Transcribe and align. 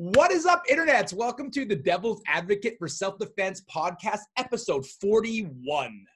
What 0.00 0.30
is 0.30 0.46
up, 0.46 0.62
internets? 0.70 1.12
Welcome 1.12 1.50
to 1.50 1.64
the 1.64 1.74
Devil's 1.74 2.22
Advocate 2.28 2.76
for 2.78 2.86
Self 2.86 3.18
Defense 3.18 3.64
podcast, 3.68 4.20
episode 4.36 4.86
41. 4.86 6.06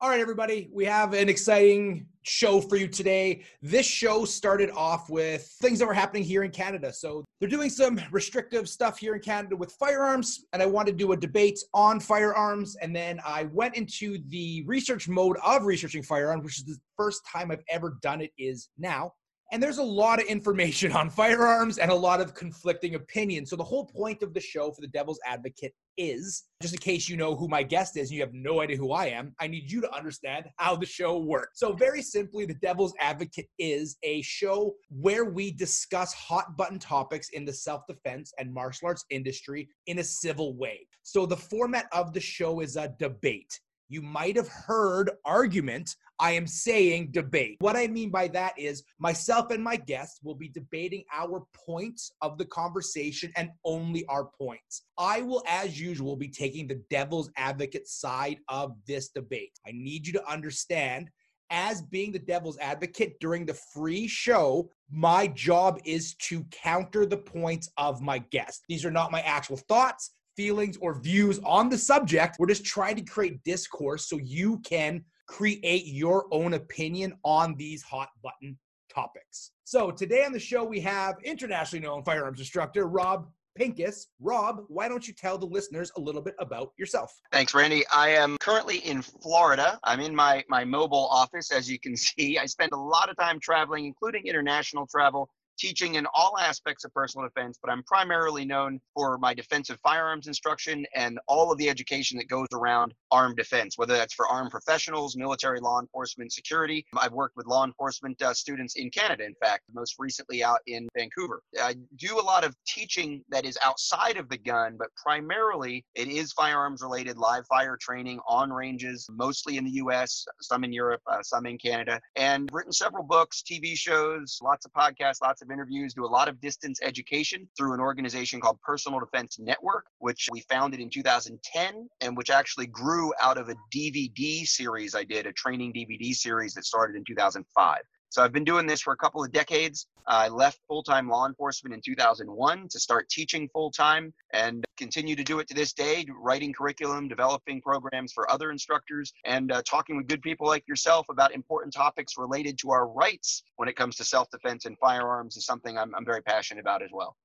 All 0.00 0.08
right, 0.08 0.20
everybody, 0.20 0.70
we 0.72 0.84
have 0.84 1.12
an 1.12 1.28
exciting 1.28 2.06
show 2.22 2.60
for 2.60 2.76
you 2.76 2.86
today. 2.86 3.42
This 3.62 3.84
show 3.84 4.24
started 4.24 4.70
off 4.70 5.10
with 5.10 5.42
things 5.60 5.80
that 5.80 5.86
were 5.86 5.94
happening 5.94 6.22
here 6.22 6.44
in 6.44 6.52
Canada. 6.52 6.92
So 6.92 7.24
they're 7.40 7.48
doing 7.48 7.68
some 7.68 8.00
restrictive 8.12 8.68
stuff 8.68 8.96
here 8.96 9.16
in 9.16 9.20
Canada 9.20 9.56
with 9.56 9.72
firearms, 9.72 10.44
and 10.52 10.62
I 10.62 10.66
wanted 10.66 10.92
to 10.92 10.98
do 10.98 11.10
a 11.10 11.16
debate 11.16 11.58
on 11.74 11.98
firearms. 11.98 12.76
And 12.76 12.94
then 12.94 13.18
I 13.26 13.48
went 13.52 13.74
into 13.74 14.18
the 14.28 14.62
research 14.66 15.08
mode 15.08 15.36
of 15.44 15.64
researching 15.64 16.04
firearms, 16.04 16.44
which 16.44 16.58
is 16.58 16.64
the 16.64 16.78
first 16.96 17.26
time 17.26 17.50
I've 17.50 17.64
ever 17.68 17.98
done 18.00 18.20
it 18.20 18.30
is 18.38 18.68
now. 18.78 19.14
And 19.50 19.62
there's 19.62 19.78
a 19.78 19.82
lot 19.82 20.20
of 20.20 20.26
information 20.26 20.92
on 20.92 21.08
firearms 21.08 21.78
and 21.78 21.90
a 21.90 21.94
lot 21.94 22.20
of 22.20 22.34
conflicting 22.34 22.94
opinions. 22.96 23.48
So, 23.48 23.56
the 23.56 23.64
whole 23.64 23.86
point 23.86 24.22
of 24.22 24.34
the 24.34 24.40
show 24.40 24.70
for 24.70 24.82
the 24.82 24.88
Devil's 24.88 25.20
Advocate 25.24 25.72
is 25.96 26.44
just 26.60 26.74
in 26.74 26.80
case 26.80 27.08
you 27.08 27.16
know 27.16 27.34
who 27.34 27.48
my 27.48 27.62
guest 27.62 27.96
is 27.96 28.10
and 28.10 28.16
you 28.16 28.22
have 28.22 28.34
no 28.34 28.60
idea 28.60 28.76
who 28.76 28.92
I 28.92 29.06
am, 29.06 29.34
I 29.40 29.48
need 29.48 29.70
you 29.70 29.80
to 29.80 29.92
understand 29.94 30.46
how 30.56 30.76
the 30.76 30.86
show 30.86 31.18
works. 31.18 31.60
So, 31.60 31.72
very 31.72 32.02
simply, 32.02 32.44
the 32.44 32.54
Devil's 32.54 32.92
Advocate 33.00 33.48
is 33.58 33.96
a 34.02 34.20
show 34.20 34.74
where 34.90 35.24
we 35.24 35.50
discuss 35.50 36.12
hot 36.12 36.56
button 36.56 36.78
topics 36.78 37.30
in 37.30 37.46
the 37.46 37.52
self 37.52 37.86
defense 37.88 38.32
and 38.38 38.52
martial 38.52 38.88
arts 38.88 39.06
industry 39.08 39.68
in 39.86 39.98
a 39.98 40.04
civil 40.04 40.56
way. 40.56 40.86
So, 41.04 41.24
the 41.24 41.36
format 41.36 41.86
of 41.92 42.12
the 42.12 42.20
show 42.20 42.60
is 42.60 42.76
a 42.76 42.94
debate. 42.98 43.58
You 43.88 44.02
might 44.02 44.36
have 44.36 44.48
heard 44.48 45.10
argument. 45.24 45.96
I 46.20 46.32
am 46.32 46.46
saying 46.46 47.12
debate. 47.12 47.56
What 47.60 47.76
I 47.76 47.86
mean 47.86 48.10
by 48.10 48.28
that 48.28 48.58
is 48.58 48.82
myself 48.98 49.50
and 49.50 49.62
my 49.62 49.76
guests 49.76 50.20
will 50.22 50.34
be 50.34 50.48
debating 50.48 51.04
our 51.12 51.44
points 51.54 52.12
of 52.20 52.38
the 52.38 52.44
conversation 52.44 53.32
and 53.36 53.50
only 53.64 54.04
our 54.06 54.24
points. 54.24 54.82
I 54.98 55.22
will, 55.22 55.42
as 55.48 55.80
usual, 55.80 56.16
be 56.16 56.28
taking 56.28 56.66
the 56.66 56.82
devil's 56.90 57.30
advocate 57.36 57.88
side 57.88 58.38
of 58.48 58.76
this 58.86 59.08
debate. 59.08 59.58
I 59.66 59.70
need 59.72 60.06
you 60.06 60.12
to 60.14 60.30
understand 60.30 61.10
as 61.50 61.80
being 61.80 62.12
the 62.12 62.18
devil's 62.18 62.58
advocate 62.58 63.18
during 63.20 63.46
the 63.46 63.58
free 63.72 64.06
show, 64.06 64.70
my 64.90 65.26
job 65.28 65.80
is 65.84 66.14
to 66.16 66.44
counter 66.50 67.06
the 67.06 67.16
points 67.16 67.70
of 67.78 68.02
my 68.02 68.18
guest. 68.18 68.64
These 68.68 68.84
are 68.84 68.90
not 68.90 69.12
my 69.12 69.20
actual 69.22 69.56
thoughts 69.56 70.12
feelings, 70.38 70.78
or 70.80 70.94
views 71.00 71.40
on 71.44 71.68
the 71.68 71.76
subject. 71.76 72.36
We're 72.38 72.46
just 72.46 72.64
trying 72.64 72.94
to 72.94 73.02
create 73.02 73.42
discourse 73.42 74.08
so 74.08 74.18
you 74.18 74.60
can 74.60 75.04
create 75.26 75.86
your 75.86 76.26
own 76.30 76.54
opinion 76.54 77.12
on 77.24 77.56
these 77.56 77.82
hot 77.82 78.10
button 78.22 78.56
topics. 78.88 79.50
So 79.64 79.90
today 79.90 80.24
on 80.24 80.32
the 80.32 80.38
show, 80.38 80.64
we 80.64 80.78
have 80.80 81.16
internationally 81.24 81.84
known 81.84 82.04
firearms 82.04 82.38
instructor 82.38 82.86
Rob 82.86 83.26
Pincus. 83.56 84.06
Rob, 84.20 84.62
why 84.68 84.88
don't 84.88 85.06
you 85.08 85.12
tell 85.12 85.36
the 85.36 85.46
listeners 85.46 85.90
a 85.96 86.00
little 86.00 86.22
bit 86.22 86.36
about 86.38 86.70
yourself? 86.78 87.12
Thanks, 87.32 87.52
Randy. 87.52 87.84
I 87.92 88.10
am 88.10 88.36
currently 88.38 88.78
in 88.78 89.02
Florida. 89.02 89.80
I'm 89.82 89.98
in 89.98 90.14
my, 90.14 90.44
my 90.48 90.64
mobile 90.64 91.08
office, 91.10 91.50
as 91.50 91.68
you 91.68 91.80
can 91.80 91.96
see. 91.96 92.38
I 92.38 92.46
spend 92.46 92.70
a 92.72 92.78
lot 92.78 93.10
of 93.10 93.16
time 93.16 93.40
traveling, 93.40 93.86
including 93.86 94.26
international 94.26 94.86
travel 94.86 95.28
teaching 95.58 95.96
in 95.96 96.06
all 96.14 96.38
aspects 96.38 96.84
of 96.84 96.94
personal 96.94 97.26
defense, 97.26 97.58
but 97.60 97.70
I'm 97.70 97.82
primarily 97.82 98.44
known 98.44 98.80
for 98.94 99.18
my 99.18 99.34
defensive 99.34 99.78
firearms 99.82 100.26
instruction 100.26 100.86
and 100.94 101.18
all 101.26 101.50
of 101.52 101.58
the 101.58 101.68
education 101.68 102.16
that 102.18 102.28
goes 102.28 102.46
around 102.52 102.94
armed 103.10 103.36
defense, 103.36 103.76
whether 103.76 103.94
that's 103.94 104.14
for 104.14 104.26
armed 104.28 104.50
professionals, 104.50 105.16
military, 105.16 105.60
law 105.60 105.80
enforcement, 105.80 106.32
security. 106.32 106.84
I've 106.96 107.12
worked 107.12 107.36
with 107.36 107.46
law 107.46 107.64
enforcement 107.64 108.20
uh, 108.22 108.34
students 108.34 108.76
in 108.76 108.90
Canada, 108.90 109.24
in 109.24 109.34
fact, 109.42 109.64
most 109.74 109.96
recently 109.98 110.42
out 110.42 110.60
in 110.66 110.88
Vancouver. 110.96 111.42
I 111.60 111.74
do 111.96 112.18
a 112.18 112.22
lot 112.22 112.44
of 112.44 112.54
teaching 112.66 113.22
that 113.28 113.44
is 113.44 113.58
outside 113.62 114.16
of 114.16 114.28
the 114.28 114.38
gun, 114.38 114.76
but 114.78 114.88
primarily 114.96 115.84
it 115.94 116.08
is 116.08 116.32
firearms 116.32 116.82
related, 116.82 117.18
live 117.18 117.46
fire 117.46 117.76
training 117.80 118.20
on 118.28 118.52
ranges, 118.52 119.06
mostly 119.10 119.56
in 119.56 119.64
the 119.64 119.72
US, 119.72 120.26
some 120.40 120.64
in 120.64 120.72
Europe, 120.72 121.00
uh, 121.06 121.22
some 121.22 121.46
in 121.46 121.58
Canada, 121.58 122.00
and 122.16 122.48
written 122.52 122.72
several 122.72 123.04
books, 123.04 123.42
TV 123.42 123.76
shows, 123.76 124.38
lots 124.42 124.66
of 124.66 124.72
podcasts, 124.72 125.20
lots 125.22 125.42
of 125.42 125.47
of 125.48 125.52
interviews, 125.52 125.94
do 125.94 126.04
a 126.04 126.06
lot 126.06 126.28
of 126.28 126.40
distance 126.40 126.78
education 126.82 127.48
through 127.56 127.74
an 127.74 127.80
organization 127.80 128.40
called 128.40 128.60
Personal 128.60 129.00
Defense 129.00 129.38
Network, 129.38 129.86
which 129.98 130.28
we 130.30 130.40
founded 130.42 130.80
in 130.80 130.90
2010 130.90 131.88
and 132.00 132.16
which 132.16 132.30
actually 132.30 132.66
grew 132.66 133.12
out 133.20 133.38
of 133.38 133.48
a 133.48 133.54
DVD 133.74 134.46
series 134.46 134.94
I 134.94 135.04
did, 135.04 135.26
a 135.26 135.32
training 135.32 135.72
DVD 135.72 136.14
series 136.14 136.54
that 136.54 136.64
started 136.64 136.96
in 136.96 137.04
2005. 137.06 137.78
So 138.10 138.22
I've 138.22 138.32
been 138.32 138.44
doing 138.44 138.66
this 138.66 138.80
for 138.80 138.92
a 138.92 138.96
couple 138.96 139.22
of 139.22 139.32
decades. 139.32 139.86
I 140.06 140.28
left 140.28 140.60
full 140.66 140.82
time 140.82 141.08
law 141.08 141.26
enforcement 141.26 141.74
in 141.74 141.80
2001 141.84 142.68
to 142.68 142.80
start 142.80 143.08
teaching 143.10 143.48
full 143.52 143.70
time 143.70 144.14
and 144.32 144.64
continue 144.78 145.14
to 145.14 145.22
do 145.22 145.38
it 145.40 145.48
to 145.48 145.54
this 145.54 145.74
day, 145.74 146.06
writing 146.18 146.52
curriculum, 146.52 147.08
developing 147.08 147.60
programs 147.60 148.12
for 148.12 148.30
other 148.30 148.50
instructors, 148.50 149.12
and 149.26 149.52
uh, 149.52 149.62
talking 149.68 149.96
with 149.96 150.06
good 150.06 150.22
people 150.22 150.46
like 150.46 150.66
yourself 150.66 151.06
about 151.10 151.34
important 151.34 151.74
topics 151.74 152.16
related 152.16 152.58
to 152.58 152.70
our 152.70 152.88
rights 152.88 153.42
when 153.56 153.68
it 153.68 153.76
comes 153.76 153.96
to 153.96 154.04
self 154.04 154.30
defense 154.30 154.64
and 154.64 154.78
firearms 154.78 155.36
is 155.36 155.44
something 155.44 155.76
I'm, 155.76 155.94
I'm 155.94 156.06
very 156.06 156.22
passionate 156.22 156.60
about 156.60 156.82
as 156.82 156.90
well. 156.92 157.16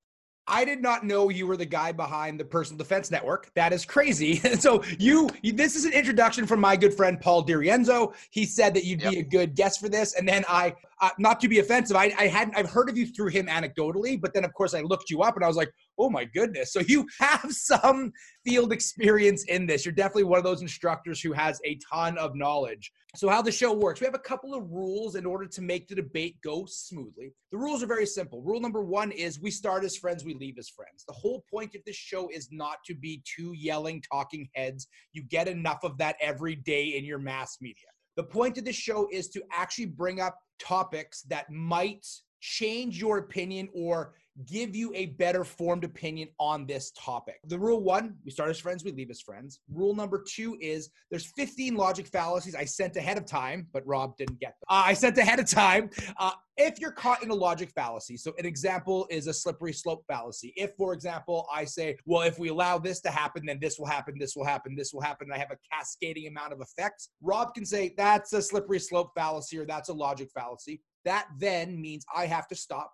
I 0.48 0.66
did 0.66 0.82
not 0.82 1.06
know 1.06 1.30
you 1.30 1.48
were 1.48 1.56
the 1.56 1.66
guy 1.66 1.92
behind 1.94 2.40
the 2.40 2.44
Personal 2.46 2.78
Defense 2.78 3.10
Network. 3.10 3.50
That 3.56 3.72
is 3.72 3.86
crazy. 3.86 4.36
so 4.60 4.84
you, 5.00 5.30
you, 5.42 5.54
this 5.54 5.76
is 5.76 5.86
an 5.86 5.94
introduction 5.94 6.46
from 6.46 6.60
my 6.60 6.76
good 6.76 6.94
friend 6.94 7.20
Paul 7.20 7.46
DiRienzo. 7.46 8.14
He 8.30 8.46
said 8.46 8.74
that 8.74 8.84
you'd 8.84 9.02
yep. 9.02 9.12
be 9.12 9.20
a 9.20 9.24
good 9.24 9.56
guest 9.56 9.80
for 9.80 9.88
this, 9.88 10.16
and 10.16 10.28
then 10.28 10.44
I, 10.50 10.76
uh, 11.02 11.10
not 11.18 11.40
to 11.42 11.48
be 11.48 11.60
offensive, 11.60 11.96
I, 11.96 12.14
I 12.18 12.28
hadn't, 12.28 12.58
I've 12.58 12.70
heard 12.70 12.90
of 12.90 12.98
you 12.98 13.06
through 13.06 13.28
him 13.28 13.48
anecdotally, 13.48 14.20
but 14.20 14.34
then 14.34 14.44
of 14.44 14.54
course 14.54 14.74
I 14.74 14.82
looked 14.82 15.10
you 15.10 15.22
up 15.22 15.36
and 15.36 15.44
I 15.44 15.48
was 15.48 15.58
like, 15.58 15.74
oh 15.98 16.10
my 16.10 16.26
goodness. 16.26 16.74
So 16.74 16.80
you 16.82 17.08
have 17.20 17.52
some 17.52 18.12
field 18.46 18.72
experience 18.72 19.44
in 19.46 19.66
this. 19.66 19.86
You're 19.86 19.94
definitely 19.94 20.24
one 20.24 20.38
of 20.38 20.44
those 20.44 20.62
instructors 20.62 21.22
who 21.22 21.34
has 21.34 21.60
a 21.66 21.78
ton 21.92 22.18
of 22.18 22.36
knowledge. 22.36 22.92
So, 23.16 23.30
how 23.30 23.44
the 23.44 23.52
show 23.52 23.72
works, 23.72 24.02
we 24.02 24.06
have 24.06 24.16
a 24.16 24.20
couple 24.20 24.56
of 24.56 24.72
rules 24.72 25.14
in 25.14 25.26
order 25.26 25.46
to 25.46 25.62
make 25.62 25.88
the 25.88 25.94
debate 25.94 26.36
go 26.44 26.66
smoothly. 26.66 27.32
The 27.52 27.58
rules 27.60 27.84
are 27.84 27.88
very 27.88 28.08
simple. 28.08 28.42
Rule 28.42 28.60
number 28.60 28.82
one 28.82 29.12
is 29.12 29.40
we 29.40 29.52
start 29.52 29.84
as 29.84 29.96
friends, 29.96 30.26
we 30.26 30.34
leave 30.34 30.58
as 30.58 30.70
friends. 30.70 31.04
The 31.08 31.14
whole 31.14 31.44
point 31.50 31.76
of 31.76 31.82
this 31.86 31.96
show 31.96 32.28
is 32.34 32.50
not 32.52 32.78
to 32.88 32.96
be 32.96 33.22
two 33.24 33.54
yelling, 33.54 34.02
talking 34.12 34.50
heads. 34.56 34.88
You 35.12 35.24
get 35.24 35.48
enough 35.48 35.84
of 35.84 35.96
that 36.00 36.16
every 36.22 36.56
day 36.56 36.98
in 36.98 37.06
your 37.06 37.20
mass 37.20 37.58
media. 37.62 37.86
The 38.16 38.24
point 38.24 38.58
of 38.58 38.66
this 38.66 38.76
show 38.76 39.08
is 39.12 39.30
to 39.30 39.44
actually 39.52 39.88
bring 39.88 40.20
up 40.20 40.40
topics 40.60 41.22
that 41.30 41.52
might 41.52 42.06
change 42.42 43.00
your 43.00 43.20
opinion 43.20 43.70
or 43.74 44.16
give 44.46 44.76
you 44.76 44.92
a 44.96 45.08
better 45.08 45.44
formed 45.44 45.84
opinion 45.84 46.30
on 46.40 46.66
this 46.66 46.92
topic. 46.92 47.40
The 47.46 47.60
rule 47.60 47.82
one, 47.82 48.16
we 48.26 48.32
start 48.32 48.50
as 48.50 48.60
friends, 48.60 48.84
we 48.84 48.92
leave 48.92 49.12
as 49.12 49.22
friends. 49.22 49.60
Rule 49.72 49.96
number 49.96 50.24
two 50.28 50.58
is 50.60 50.90
there's 51.10 51.26
15 51.38 51.76
logic 51.76 52.08
fallacies 52.08 52.56
I 52.56 52.66
sent 52.66 52.96
ahead 52.98 53.18
of 53.18 53.26
time, 53.26 53.68
but 53.72 53.86
Rob 53.86 54.18
didn't 54.18 54.40
get 54.40 54.56
them. 54.60 54.66
Uh, 54.70 54.84
I 54.86 54.94
sent 54.94 55.18
ahead 55.18 55.40
of 55.40 55.50
time. 55.50 55.90
Uh, 56.18 56.32
if 56.58 56.80
you're 56.80 56.92
caught 56.92 57.24
in 57.24 57.32
a 57.32 57.36
logic 57.36 57.72
fallacy, 57.74 58.16
so 58.18 58.34
an 58.38 58.46
example 58.46 59.08
is 59.10 59.28
a 59.28 59.34
slippery 59.34 59.74
slope 59.74 60.04
fallacy. 60.08 60.54
If, 60.56 60.72
for 60.78 60.94
example, 60.94 61.48
I 61.52 61.66
say, 61.66 61.98
well, 62.06 62.22
if 62.22 62.38
we 62.38 62.50
allow 62.50 62.78
this 62.78 63.02
to 63.02 63.10
happen, 63.10 63.46
then 63.46 63.60
this 63.60 63.80
will 63.80 63.88
happen, 63.88 64.18
this 64.20 64.36
will 64.36 64.46
happen, 64.46 64.76
this 64.76 64.94
will 64.94 65.02
happen, 65.02 65.28
and 65.28 65.34
I 65.34 65.40
have 65.40 65.52
a 65.52 65.58
cascading 65.72 66.28
amount 66.28 66.54
of 66.54 66.62
effects, 66.62 67.10
Rob 67.22 67.54
can 67.54 67.66
say 67.66 67.94
that's 67.98 68.34
a 68.34 68.42
slippery 68.42 68.80
slope 68.80 69.12
fallacy 69.16 69.58
or 69.58 69.66
that's 69.66 69.90
a 69.90 69.94
logic 69.94 70.30
fallacy. 70.34 70.82
That 71.06 71.28
then 71.38 71.82
means 71.82 72.06
I 72.16 72.26
have 72.28 72.48
to 72.50 72.56
stop, 72.56 72.92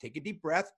take 0.00 0.16
a 0.16 0.20
deep 0.20 0.42
breath, 0.42 0.70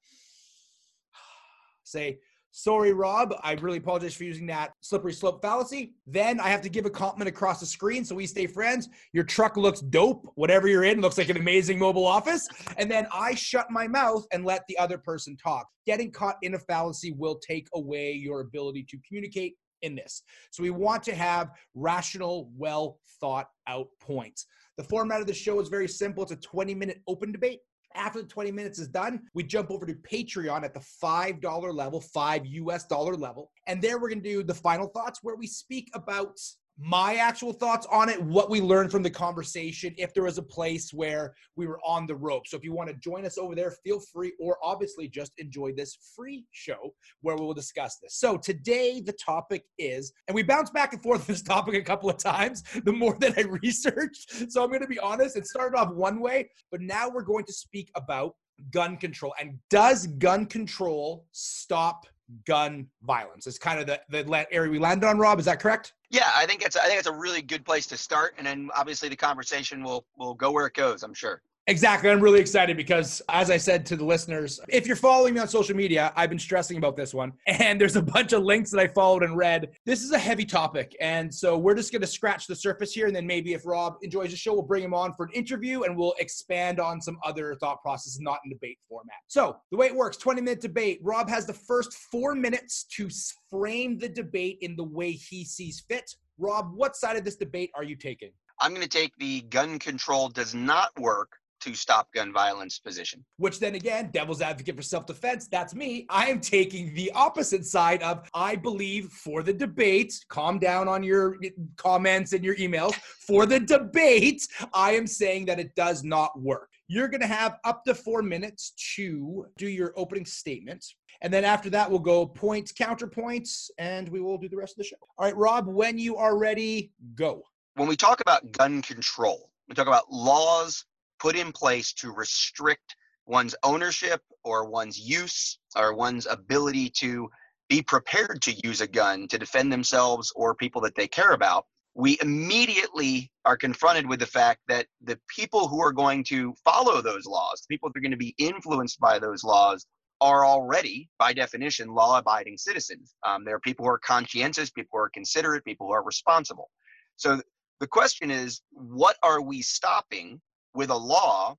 say, 1.85 2.19
Sorry, 2.53 2.93
Rob. 2.93 3.33
I 3.43 3.53
really 3.53 3.79
apologize 3.79 4.15
for 4.15 4.25
using 4.25 4.47
that 4.47 4.73
slippery 4.81 5.13
slope 5.13 5.41
fallacy. 5.41 5.95
Then 6.07 6.41
I 6.41 6.49
have 6.49 6.63
to 6.63 6.69
give 6.69 6.85
a 6.85 6.91
compliment 6.91 7.29
across 7.29 7.61
the 7.61 7.67
screen 7.67 8.05
so 8.05 8.17
we 8.17 8.27
stay 8.27 8.49
friends. 8.49 8.89
Your 9.13 9.23
truck 9.23 9.57
looks 9.57 9.81
dope. 9.81 10.33
Whatever 10.35 10.67
you're 10.67 10.83
in 10.83 11.01
looks 11.01 11.17
like 11.17 11.29
an 11.29 11.37
amazing 11.37 11.79
mobile 11.79 12.05
office. 12.05 12.49
And 12.77 12.91
then 12.91 13.07
I 13.13 13.37
shut 13.37 13.71
my 13.71 13.87
mouth 13.87 14.27
and 14.33 14.45
let 14.45 14.65
the 14.67 14.77
other 14.79 14.99
person 14.99 15.37
talk. 15.37 15.69
Getting 15.87 16.11
caught 16.11 16.39
in 16.43 16.55
a 16.55 16.59
fallacy 16.59 17.13
will 17.13 17.37
take 17.37 17.69
away 17.75 18.13
your 18.13 18.41
ability 18.41 18.85
to 18.91 18.99
communicate 19.07 19.55
in 19.83 19.95
this. 19.95 20.23
So 20.51 20.65
we 20.65 20.71
want 20.71 21.05
to 21.05 21.15
have 21.15 21.51
rational, 21.75 22.51
well 22.57 22.99
thought 23.21 23.47
out 23.69 23.87
points. 24.01 24.47
The 24.77 24.85
format 24.85 25.21
of 25.21 25.29
the 25.29 25.35
show 25.35 25.61
is 25.61 25.69
very 25.69 25.89
simple. 25.89 26.25
It's 26.25 26.33
a 26.33 26.37
20 26.37 26.75
minute 26.75 27.01
open 27.07 27.31
debate. 27.31 27.61
After 27.95 28.23
the 28.23 28.29
20 28.29 28.53
minutes 28.53 28.79
is 28.79 28.89
done, 28.89 29.23
we 29.35 29.43
jump 29.43 29.71
over 29.71 29.85
to 29.85 29.95
Patreon 29.95 30.65
at 30.65 30.75
the 30.75 30.85
$5 31.03 31.75
level, 31.75 32.01
5 32.01 32.47
US 32.47 32.87
dollar 32.87 33.17
level. 33.17 33.51
And 33.67 33.83
there 33.83 33.99
we're 33.99 34.09
going 34.09 34.23
to 34.23 34.29
do 34.29 34.43
the 34.43 34.55
final 34.55 34.89
thoughts 34.89 35.21
where 35.23 35.37
we 35.37 35.47
speak 35.47 35.91
about 35.95 36.39
my 36.83 37.17
actual 37.17 37.53
thoughts 37.53 37.87
on 37.91 38.09
it, 38.09 38.21
what 38.23 38.49
we 38.49 38.61
learned 38.61 38.91
from 38.91 39.03
the 39.03 39.11
conversation, 39.11 39.95
if 39.99 40.15
there 40.15 40.23
was 40.23 40.39
a 40.39 40.43
place 40.43 40.95
where 40.95 41.35
we 41.55 41.67
were 41.67 41.79
on 41.85 42.07
the 42.07 42.15
rope. 42.15 42.47
So 42.47 42.57
if 42.57 42.65
you 42.65 42.73
want 42.73 42.89
to 42.89 42.95
join 42.97 43.27
us 43.27 43.37
over 43.37 43.55
there, 43.55 43.71
feel 43.71 44.01
free, 44.01 44.33
or 44.41 44.57
obviously 44.63 45.07
just 45.07 45.33
enjoy 45.37 45.73
this 45.73 45.99
free 46.17 46.47
show 46.53 46.95
where 47.21 47.37
we 47.37 47.45
will 47.45 47.55
discuss 47.55 47.99
this. 48.03 48.15
So 48.15 48.39
today, 48.39 49.03
the 49.05 49.13
topic 49.13 49.65
is, 49.79 50.13
and 50.27 50.35
we 50.35 50.43
bounced 50.43 50.73
back 50.73 50.95
and 50.95 51.03
forth 51.03 51.27
this 51.27 51.43
topic 51.43 51.75
a 51.75 51.83
couple 51.83 52.09
of 52.09 52.17
times 52.17 52.63
the 52.85 52.93
more 52.93 53.17
that 53.21 53.37
I 53.37 53.43
researched. 53.63 54.51
So 54.51 54.63
I'm 54.63 54.71
going 54.71 54.81
to 54.81 54.89
be 54.89 54.99
honest, 54.99 55.37
it 55.37 55.47
started 55.47 55.77
off 55.77 55.93
one 55.93 56.19
way, 56.21 56.49
but 56.71 56.81
now 56.81 57.11
we're 57.11 57.23
going 57.23 57.45
to 57.45 57.53
speak 57.53 57.91
about 57.95 58.35
gun 58.71 58.97
control. 58.97 59.35
And 59.41 59.59
does 59.69 60.07
gun 60.07 60.47
control 60.47 61.27
stop 61.33 62.07
gun 62.47 62.87
violence? 63.03 63.47
It's 63.47 63.59
kind 63.59 63.81
of 63.81 63.87
the, 63.87 64.01
the 64.09 64.47
area 64.53 64.71
we 64.71 64.79
landed 64.79 65.07
on, 65.07 65.19
Rob. 65.19 65.39
Is 65.39 65.45
that 65.47 65.61
correct? 65.61 65.95
Yeah, 66.11 66.31
I 66.35 66.47
think 66.47 66.63
it's 66.63 66.77
I 66.77 66.87
think 66.87 66.99
it's 66.99 67.09
a 67.09 67.13
really 67.13 67.43
good 67.43 67.65
place 67.65 67.87
to 67.89 67.97
start, 67.97 68.35
and 68.39 68.47
then 68.47 68.71
obviously 68.77 69.09
the 69.09 69.17
conversation 69.17 69.83
will 69.83 70.05
will 70.17 70.35
go 70.35 70.51
where 70.51 70.67
it 70.67 70.75
goes. 70.75 71.03
I'm 71.03 71.15
sure. 71.15 71.43
Exactly. 71.71 72.11
I'm 72.11 72.21
really 72.21 72.41
excited 72.41 72.77
because, 72.77 73.23
as 73.29 73.49
I 73.49 73.57
said 73.57 73.87
to 73.87 73.97
the 73.97 74.05
listeners, 74.05 74.59
if 74.69 74.89
you're 74.89 74.97
following 74.97 75.35
me 75.35 75.41
on 75.41 75.47
social 75.47 75.77
media, 75.77 76.13
I've 76.17 76.29
been 76.29 76.37
stressing 76.37 76.79
about 76.79 76.97
this 76.97 77.15
one. 77.15 77.33
And 77.47 77.81
there's 77.81 77.95
a 77.95 78.03
bunch 78.03 78.33
of 78.33 78.43
links 78.43 78.71
that 78.73 78.81
I 78.81 78.89
followed 78.89 79.23
and 79.23 79.37
read. 79.37 79.69
This 79.87 80.03
is 80.03 80.11
a 80.11 80.19
heavy 80.19 80.45
topic. 80.45 80.97
And 81.01 81.33
so 81.33 81.57
we're 81.57 81.77
just 81.77 81.93
going 81.93 82.01
to 82.01 82.09
scratch 82.09 82.49
the 82.49 82.57
surface 82.57 82.93
here. 82.93 83.07
And 83.07 83.15
then 83.15 83.27
maybe 83.27 83.53
if 83.53 83.65
Rob 83.65 83.99
enjoys 84.03 84.31
the 84.31 84.37
show, 84.37 84.55
we'll 84.55 84.63
bring 84.63 84.83
him 84.83 84.95
on 84.95 85.13
for 85.13 85.27
an 85.27 85.33
interview 85.33 85.83
and 85.83 85.97
we'll 85.97 86.15
expand 86.19 86.81
on 86.81 87.01
some 87.01 87.19
other 87.23 87.55
thought 87.61 87.83
processes, 87.83 88.19
not 88.19 88.39
in 88.45 88.51
debate 88.51 88.79
format. 88.89 89.15
So 89.29 89.59
the 89.71 89.77
way 89.77 89.87
it 89.87 89.95
works 89.95 90.17
20 90.17 90.41
minute 90.41 90.61
debate. 90.61 90.99
Rob 91.03 91.29
has 91.29 91.47
the 91.47 91.53
first 91.53 91.93
four 91.93 92.35
minutes 92.35 92.85
to 92.97 93.09
frame 93.49 93.97
the 93.97 94.09
debate 94.09 94.59
in 94.63 94.75
the 94.75 94.85
way 94.85 95.13
he 95.13 95.45
sees 95.45 95.85
fit. 95.87 96.17
Rob, 96.39 96.73
what 96.75 96.97
side 96.97 97.17
of 97.17 97.25
this 97.25 97.37
debate 97.37 97.71
are 97.77 97.85
you 97.85 97.95
taking? 97.95 98.31
I'm 98.61 98.73
going 98.73 98.83
to 98.83 98.89
take 98.89 99.17
the 99.19 99.43
gun 99.43 99.79
control 99.79 100.29
does 100.29 100.55
not 100.55 100.91
work 100.99 101.40
to 101.61 101.75
stop 101.75 102.13
gun 102.13 102.33
violence 102.33 102.79
position. 102.79 103.25
Which 103.37 103.61
then 103.61 103.75
again, 103.75 104.11
devil's 104.13 104.43
advocate 104.43 104.77
for 104.77 104.83
self 104.83 105.07
defense, 105.07 105.49
that's 105.49 105.75
me. 105.75 106.07
I 106.09 106.27
am 106.27 106.41
taking 106.41 106.95
the 106.95 107.11
opposite 107.15 107.65
side 107.65 108.03
of 108.03 108.29
I 108.35 108.57
believe 108.57 109.11
for 109.11 109.43
the 109.43 109.53
debate, 109.53 110.19
calm 110.29 110.59
down 110.59 110.89
on 110.89 111.03
your 111.03 111.37
comments 111.77 112.33
and 112.33 112.45
your 112.45 112.57
emails. 112.57 112.95
For 112.95 113.47
the 113.47 113.61
debate, 113.61 114.47
I 114.75 114.93
am 114.93 115.07
saying 115.07 115.47
that 115.47 115.61
it 115.61 115.75
does 115.75 116.03
not 116.03 116.41
work. 116.41 116.71
You're 116.89 117.09
going 117.09 117.21
to 117.21 117.27
have 117.27 117.59
up 117.65 117.85
to 117.85 117.95
four 117.95 118.21
minutes 118.21 118.73
to 118.97 119.47
do 119.57 119.69
your 119.69 119.93
opening 119.97 120.25
statement. 120.25 120.85
And 121.23 121.33
then 121.33 121.45
after 121.45 121.71
that, 121.71 121.89
we'll 121.89 122.01
go 122.01 122.27
points, 122.27 122.73
counterpoints, 122.73 123.71
and 123.79 124.09
we 124.09 124.21
will 124.21 124.39
do 124.39 124.49
the 124.49 124.57
rest 124.57 124.73
of 124.73 124.79
the 124.79 124.85
show. 124.85 124.97
All 125.19 125.27
right, 125.27 125.37
Rob, 125.37 125.69
when 125.69 125.99
you 125.99 126.17
are 126.17 126.37
ready, 126.37 126.93
go. 127.15 127.43
When 127.77 127.89
we 127.89 127.97
talk 127.97 128.21
about 128.21 128.51
gun 128.53 128.83
control, 128.83 129.51
we 129.69 129.75
talk 129.75 129.87
about 129.87 130.11
laws 130.11 130.85
put 131.21 131.37
in 131.37 131.53
place 131.53 131.93
to 131.95 132.13
restrict 132.13 132.97
one's 133.27 133.55
ownership 133.63 134.23
or 134.45 134.69
one's 134.69 134.99
use 134.99 135.59
or 135.77 135.95
one's 135.95 136.27
ability 136.27 136.91
to 136.91 137.29
be 137.69 137.83
prepared 137.83 138.43
to 138.43 138.53
use 138.67 138.81
a 138.81 138.87
gun 138.87 139.29
to 139.29 139.39
defend 139.39 139.73
themselves 139.73 140.33
or 140.35 140.55
people 140.55 140.81
that 140.81 140.97
they 140.97 141.07
care 141.07 141.33
about, 141.33 141.67
we 141.95 142.19
immediately 142.21 143.31
are 143.45 143.57
confronted 143.57 144.09
with 144.09 144.19
the 144.19 144.27
fact 144.27 144.61
that 144.69 144.87
the 145.03 145.19
people 145.29 145.69
who 145.69 145.81
are 145.81 145.93
going 145.93 146.25
to 146.25 146.55
follow 146.65 147.01
those 147.01 147.27
laws, 147.27 147.61
the 147.61 147.73
people 147.73 147.89
who 147.89 147.99
are 147.99 148.03
going 148.03 148.11
to 148.11 148.17
be 148.17 148.35
influenced 148.39 148.99
by 148.99 149.19
those 149.19 149.45
laws, 149.45 149.87
are 150.21 150.45
already, 150.45 151.09
by 151.19 151.33
definition, 151.33 151.95
law 151.95 152.19
abiding 152.19 152.59
citizens. 152.59 153.15
Um, 153.25 153.45
there 153.45 153.55
are 153.55 153.61
people 153.61 153.87
who 153.87 153.91
are 153.91 153.99
conscientious, 153.99 154.71
people 154.71 154.99
who 154.99 155.05
are 155.05 155.11
considerate, 155.11 155.65
people 155.65 155.87
who 155.87 155.95
are 155.95 156.05
responsible. 156.05 156.71
So 157.17 157.41
the 157.81 157.87
question 157.87 158.31
is 158.31 158.61
what 158.73 159.17
are 159.23 159.41
we 159.41 159.63
stopping 159.63 160.41
with 160.75 160.91
a 160.91 160.97
law 160.97 161.57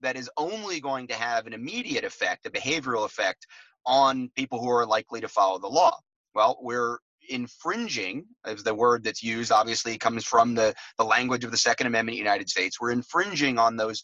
that 0.00 0.16
is 0.16 0.30
only 0.36 0.80
going 0.80 1.06
to 1.08 1.14
have 1.14 1.46
an 1.46 1.52
immediate 1.52 2.04
effect, 2.04 2.46
a 2.46 2.50
behavioral 2.50 3.04
effect 3.04 3.46
on 3.86 4.30
people 4.36 4.60
who 4.60 4.68
are 4.70 4.86
likely 4.86 5.20
to 5.20 5.28
follow 5.28 5.58
the 5.58 5.68
law. 5.68 5.96
Well, 6.34 6.58
we're 6.60 6.98
infringing, 7.28 8.26
as 8.44 8.62
the 8.62 8.74
word 8.74 9.04
that's 9.04 9.22
used 9.22 9.52
obviously 9.52 9.96
comes 9.96 10.24
from 10.24 10.54
the, 10.54 10.74
the 10.98 11.04
language 11.04 11.44
of 11.44 11.50
the 11.50 11.56
Second 11.56 11.86
Amendment 11.86 12.18
United 12.18 12.48
States. 12.48 12.80
We're 12.80 12.90
infringing 12.90 13.58
on 13.58 13.76
those 13.76 14.02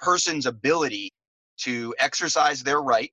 persons' 0.00 0.46
ability 0.46 1.12
to 1.58 1.94
exercise 1.98 2.62
their 2.62 2.80
right 2.80 3.12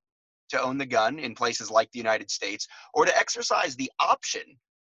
to 0.50 0.62
own 0.62 0.77
the 0.77 0.85
gun 0.85 1.17
in 1.19 1.33
places 1.33 1.71
like 1.71 1.89
the 1.91 2.00
United 2.00 2.29
States, 2.29 2.67
or 2.94 3.06
to 3.06 3.17
exercise 3.17 3.75
the 3.75 3.91
option 4.00 4.41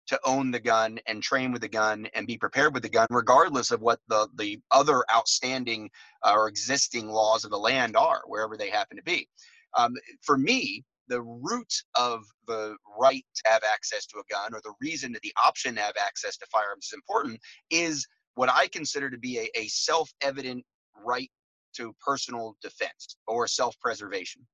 to 0.06 0.20
own 0.24 0.50
the 0.50 0.60
gun 0.60 0.98
and 1.06 1.22
train 1.22 1.52
with 1.52 1.62
the 1.62 1.68
gun 1.68 2.06
and 2.14 2.26
be 2.26 2.36
prepared 2.36 2.74
with 2.74 2.82
the 2.82 2.88
gun, 2.88 3.06
regardless 3.10 3.70
of 3.70 3.80
what 3.80 4.00
the, 4.08 4.28
the 4.36 4.60
other 4.70 5.04
outstanding 5.14 5.90
uh, 6.22 6.34
or 6.34 6.48
existing 6.48 7.08
laws 7.08 7.44
of 7.44 7.50
the 7.50 7.58
land 7.58 7.96
are, 7.96 8.22
wherever 8.26 8.56
they 8.56 8.70
happen 8.70 8.96
to 8.96 9.02
be. 9.02 9.28
Um, 9.76 9.94
for 10.22 10.36
me, 10.36 10.84
the 11.08 11.22
root 11.22 11.72
of 11.96 12.24
the 12.46 12.76
right 12.98 13.24
to 13.34 13.50
have 13.50 13.62
access 13.64 14.06
to 14.06 14.18
a 14.18 14.32
gun 14.32 14.54
or 14.54 14.60
the 14.62 14.74
reason 14.80 15.12
that 15.12 15.22
the 15.22 15.34
option 15.44 15.74
to 15.74 15.80
have 15.80 15.96
access 16.00 16.36
to 16.38 16.46
firearms 16.46 16.86
is 16.86 16.92
important 16.94 17.38
is 17.70 18.06
what 18.34 18.50
I 18.50 18.68
consider 18.68 19.10
to 19.10 19.18
be 19.18 19.38
a, 19.38 19.48
a 19.58 19.68
self 19.68 20.10
evident 20.22 20.64
right 21.04 21.30
to 21.76 21.94
personal 22.04 22.56
defense 22.62 23.16
or 23.26 23.46
self 23.46 23.78
preservation. 23.80 24.46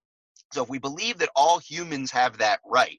So 0.52 0.62
if 0.64 0.68
we 0.68 0.78
believe 0.78 1.18
that 1.18 1.30
all 1.36 1.58
humans 1.58 2.10
have 2.10 2.38
that 2.38 2.60
right, 2.66 2.98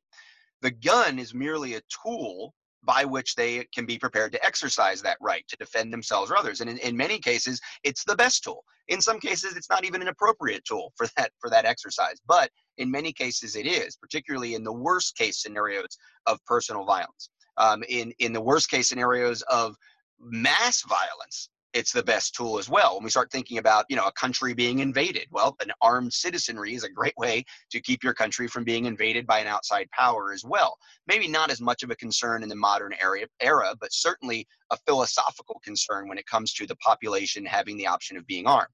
the 0.62 0.72
gun 0.72 1.20
is 1.20 1.34
merely 1.34 1.76
a 1.76 1.82
tool 2.04 2.54
by 2.84 3.06
which 3.06 3.36
they 3.36 3.66
can 3.74 3.86
be 3.86 3.98
prepared 3.98 4.32
to 4.32 4.44
exercise 4.44 5.02
that 5.02 5.18
right 5.22 5.48
to 5.48 5.58
defend 5.58 5.94
themselves 5.94 6.32
or 6.32 6.38
others. 6.38 6.62
And 6.62 6.70
in, 6.70 6.78
in 6.80 6.98
many 6.98 7.20
cases, 7.20 7.62
it's 7.84 8.04
the 8.04 8.16
best 8.16 8.44
tool. 8.44 8.64
In 8.88 9.02
some 9.02 9.20
cases, 9.20 9.56
it's 9.56 9.70
not 9.70 9.86
even 9.86 10.02
an 10.02 10.08
appropriate 10.08 10.66
tool 10.66 10.92
for 10.96 11.08
that 11.16 11.32
for 11.40 11.50
that 11.50 11.66
exercise. 11.66 12.20
But 12.28 12.50
in 12.78 12.90
many 12.90 13.14
cases, 13.14 13.56
it 13.56 13.68
is, 13.68 13.96
particularly 13.96 14.56
in 14.56 14.64
the 14.64 14.74
worst 14.74 15.16
case 15.16 15.42
scenarios 15.42 15.98
of 16.26 16.44
personal 16.46 16.86
violence. 16.86 17.30
Um, 17.58 17.84
in 17.88 18.12
in 18.20 18.34
the 18.34 18.42
worst 18.42 18.70
case 18.70 18.90
scenarios 18.90 19.44
of 19.44 19.76
mass 20.20 20.84
violence, 20.84 21.50
it's 21.74 21.92
the 21.92 22.04
best 22.04 22.36
tool 22.36 22.60
as 22.60 22.70
well. 22.70 22.96
When 22.96 23.04
we 23.04 23.10
start 23.10 23.32
thinking 23.32 23.58
about, 23.58 23.86
you 23.90 23.96
know, 23.96 24.06
a 24.06 24.12
country 24.12 24.54
being 24.54 24.80
invaded, 24.80 25.28
well, 25.32 25.56
an 25.62 25.72
armed 25.82 26.14
citizenry 26.14 26.74
is 26.74 26.84
a 26.84 26.90
great 26.90 27.16
way 27.18 27.46
to 27.72 27.82
keep 27.82 28.04
your 28.04 28.14
country 28.14 28.48
from 28.48 28.64
being 28.64 28.86
invaded 28.86 29.26
by 29.26 29.40
an 29.40 29.48
outside 29.48 29.90
power 29.92 30.34
as 30.34 30.44
well. 30.44 30.78
Maybe 31.08 31.28
not 31.28 31.50
as 31.50 31.62
much 31.62 31.84
of 31.84 31.92
a 31.92 31.96
concern 31.96 32.44
in 32.44 32.50
the 32.50 32.56
modern 32.56 32.94
era, 33.02 33.28
era, 33.40 33.74
but 33.80 33.94
certainly 33.94 34.48
a 34.72 34.78
philosophical 34.86 35.62
concern 35.64 36.08
when 36.08 36.18
it 36.18 36.28
comes 36.28 36.54
to 36.54 36.68
the 36.68 36.76
population 36.78 37.46
having 37.46 37.78
the 37.78 37.88
option 37.88 38.18
of 38.18 38.28
being 38.28 38.48
armed. 38.48 38.68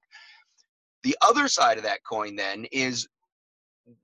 The 1.04 1.16
other 1.22 1.48
side 1.48 1.78
of 1.78 1.84
that 1.84 2.00
coin 2.04 2.36
then 2.36 2.66
is 2.72 3.08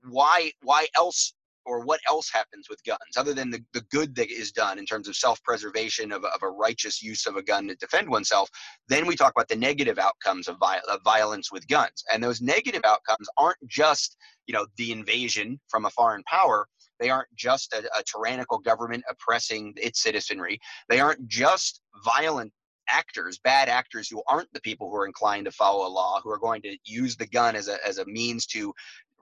why 0.09 0.51
why 0.63 0.87
else 0.95 1.34
or 1.65 1.83
what 1.83 1.99
else 2.07 2.29
happens 2.31 2.67
with 2.69 2.83
guns 2.83 2.99
other 3.17 3.33
than 3.33 3.49
the, 3.49 3.63
the 3.73 3.81
good 3.91 4.15
that 4.15 4.31
is 4.31 4.51
done 4.51 4.77
in 4.79 4.85
terms 4.85 5.07
of 5.07 5.15
self-preservation 5.15 6.11
of, 6.11 6.23
of 6.25 6.43
a 6.43 6.49
righteous 6.49 7.01
use 7.01 7.25
of 7.25 7.35
a 7.35 7.43
gun 7.43 7.67
to 7.67 7.75
defend 7.75 8.09
oneself 8.09 8.49
then 8.87 9.07
we 9.07 9.15
talk 9.15 9.31
about 9.31 9.47
the 9.47 9.55
negative 9.55 9.97
outcomes 9.97 10.47
of, 10.47 10.57
vi- 10.59 10.81
of 10.89 11.01
violence 11.03 11.51
with 11.51 11.67
guns. 11.67 12.03
And 12.11 12.23
those 12.23 12.41
negative 12.41 12.81
outcomes 12.85 13.27
aren't 13.37 13.57
just 13.67 14.17
you 14.47 14.53
know 14.53 14.65
the 14.77 14.91
invasion 14.91 15.59
from 15.67 15.85
a 15.85 15.89
foreign 15.89 16.23
power. 16.23 16.67
They 16.99 17.09
aren't 17.09 17.33
just 17.35 17.73
a, 17.73 17.79
a 17.97 18.03
tyrannical 18.03 18.59
government 18.59 19.03
oppressing 19.09 19.73
its 19.75 20.01
citizenry. 20.01 20.59
They 20.89 20.99
aren't 20.99 21.27
just 21.27 21.81
violent 22.03 22.53
actors, 22.87 23.39
bad 23.43 23.67
actors 23.67 24.07
who 24.07 24.21
aren't 24.27 24.53
the 24.53 24.61
people 24.61 24.89
who 24.89 24.95
are 24.95 25.07
inclined 25.07 25.45
to 25.45 25.51
follow 25.51 25.87
a 25.87 25.89
law, 25.89 26.21
who 26.23 26.29
are 26.29 26.37
going 26.37 26.61
to 26.61 26.77
use 26.85 27.15
the 27.15 27.25
gun 27.25 27.55
as 27.55 27.67
a, 27.67 27.77
as 27.85 27.97
a 27.97 28.05
means 28.05 28.45
to 28.47 28.73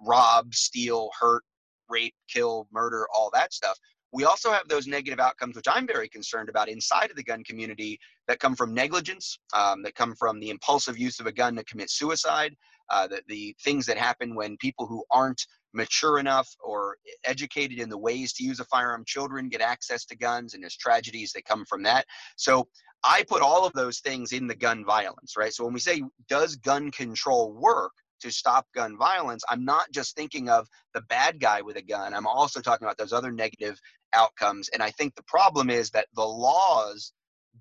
rob, 0.05 0.53
steal, 0.53 1.09
hurt, 1.17 1.43
rape, 1.89 2.15
kill, 2.27 2.67
murder, 2.71 3.07
all 3.13 3.29
that 3.33 3.53
stuff. 3.53 3.77
We 4.11 4.25
also 4.25 4.51
have 4.51 4.67
those 4.67 4.85
negative 4.85 5.19
outcomes, 5.19 5.55
which 5.55 5.67
I'm 5.67 5.87
very 5.87 6.07
concerned 6.07 6.47
about 6.47 6.69
inside 6.69 7.09
of 7.09 7.15
the 7.15 7.23
gun 7.23 7.43
community 7.43 7.99
that 8.27 8.39
come 8.39 8.55
from 8.55 8.73
negligence, 8.73 9.39
um, 9.53 9.81
that 9.83 9.95
come 9.95 10.13
from 10.15 10.39
the 10.39 10.51
impulsive 10.51 10.99
use 10.99 11.19
of 11.19 11.25
a 11.25 11.31
gun 11.31 11.55
to 11.55 11.63
commit 11.63 11.89
suicide, 11.89 12.55
uh, 12.91 13.07
the, 13.07 13.21
the 13.27 13.55
things 13.63 13.87
that 13.87 13.97
happen 13.97 14.35
when 14.35 14.55
people 14.57 14.85
who 14.85 15.03
aren't 15.09 15.43
mature 15.73 16.19
enough 16.19 16.47
or 16.63 16.97
educated 17.23 17.79
in 17.79 17.89
the 17.89 17.97
ways 17.97 18.33
to 18.33 18.43
use 18.43 18.59
a 18.59 18.65
firearm, 18.65 19.03
children 19.05 19.49
get 19.49 19.61
access 19.61 20.05
to 20.05 20.15
guns, 20.15 20.53
and 20.53 20.61
there's 20.61 20.77
tragedies 20.77 21.31
that 21.33 21.45
come 21.45 21.65
from 21.65 21.81
that. 21.81 22.05
So 22.35 22.67
I 23.03 23.23
put 23.27 23.41
all 23.41 23.65
of 23.65 23.73
those 23.73 23.99
things 23.99 24.31
in 24.31 24.45
the 24.47 24.55
gun 24.55 24.85
violence, 24.85 25.35
right? 25.35 25.53
So 25.53 25.63
when 25.63 25.73
we 25.73 25.79
say, 25.79 26.03
does 26.29 26.55
gun 26.55 26.91
control 26.91 27.53
work? 27.53 27.91
To 28.24 28.32
stop 28.32 28.65
gun 28.74 28.98
violence, 28.98 29.44
I'm 29.50 29.65
not 29.65 29.92
just 29.92 30.15
thinking 30.15 30.50
of 30.50 30.68
the 30.94 31.01
bad 31.01 31.39
guy 31.39 31.62
with 31.62 31.75
a 31.75 31.82
gun. 31.82 32.13
I'm 32.13 32.25
also 32.25 32.62
talking 32.62 32.86
about 32.86 32.98
those 32.98 33.12
other 33.12 33.32
negative 33.32 33.77
outcomes. 34.13 34.70
And 34.70 34.82
I 34.82 34.92
think 34.92 35.13
the 35.15 35.24
problem 35.24 35.70
is 35.70 35.89
that 35.92 36.08
the 36.15 36.25
laws 36.25 37.12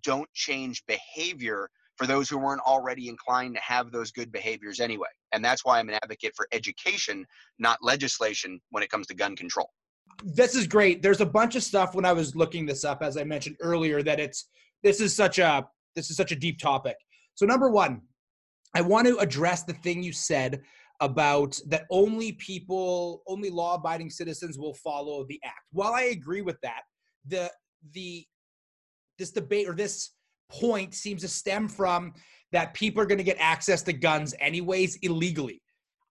don't 0.04 0.33
change 0.35 0.85
behavior 0.87 1.69
for 1.97 2.07
those 2.07 2.31
who 2.31 2.38
weren't 2.38 2.61
already 2.62 3.09
inclined 3.09 3.57
to 3.57 3.61
have 3.61 3.90
those 3.90 4.12
good 4.12 4.31
behaviors 4.31 4.78
anyway. 4.78 5.09
And 5.33 5.45
that's 5.45 5.64
why 5.64 5.81
I'm 5.81 5.88
an 5.88 5.99
advocate 6.00 6.33
for 6.37 6.47
education, 6.52 7.26
not 7.59 7.78
legislation, 7.83 8.61
when 8.71 8.85
it 8.85 8.88
comes 8.88 9.09
to 9.09 9.14
gun 9.14 9.35
control. 9.35 9.69
This 10.23 10.54
is 10.54 10.69
great. 10.69 11.02
There's 11.02 11.21
a 11.21 11.26
bunch 11.26 11.57
of 11.57 11.64
stuff 11.64 11.95
when 11.95 12.04
I 12.04 12.12
was 12.12 12.37
looking 12.37 12.66
this 12.66 12.85
up, 12.85 13.02
as 13.02 13.16
I 13.16 13.25
mentioned 13.25 13.57
earlier, 13.61 14.02
that 14.04 14.21
it's 14.21 14.49
this 14.83 15.00
is 15.00 15.14
such 15.14 15.38
a 15.38 15.66
this 15.97 16.11
is 16.11 16.16
such 16.16 16.33
a 16.33 16.37
deep 16.37 16.59
topic. 16.59 16.97
So 17.35 17.47
number 17.47 17.69
one, 17.69 18.02
I 18.74 18.80
want 18.80 19.06
to 19.06 19.18
address 19.18 19.64
the 19.64 19.74
thing 19.74 20.02
you 20.02 20.12
said 20.12 20.62
about 21.00 21.58
that 21.66 21.84
only 21.90 22.32
people, 22.32 23.22
only 23.26 23.50
law-abiding 23.50 24.10
citizens 24.10 24.58
will 24.58 24.74
follow 24.74 25.24
the 25.28 25.40
act. 25.44 25.66
While 25.72 25.92
I 25.92 26.02
agree 26.04 26.42
with 26.42 26.60
that, 26.62 26.82
the 27.26 27.50
the 27.92 28.24
this 29.18 29.30
debate 29.30 29.68
or 29.68 29.74
this 29.74 30.10
point 30.50 30.94
seems 30.94 31.22
to 31.22 31.28
stem 31.28 31.68
from 31.68 32.12
that 32.52 32.74
people 32.74 33.02
are 33.02 33.06
going 33.06 33.18
to 33.18 33.24
get 33.24 33.36
access 33.40 33.82
to 33.82 33.92
guns 33.92 34.34
anyways 34.40 34.96
illegally. 34.96 35.60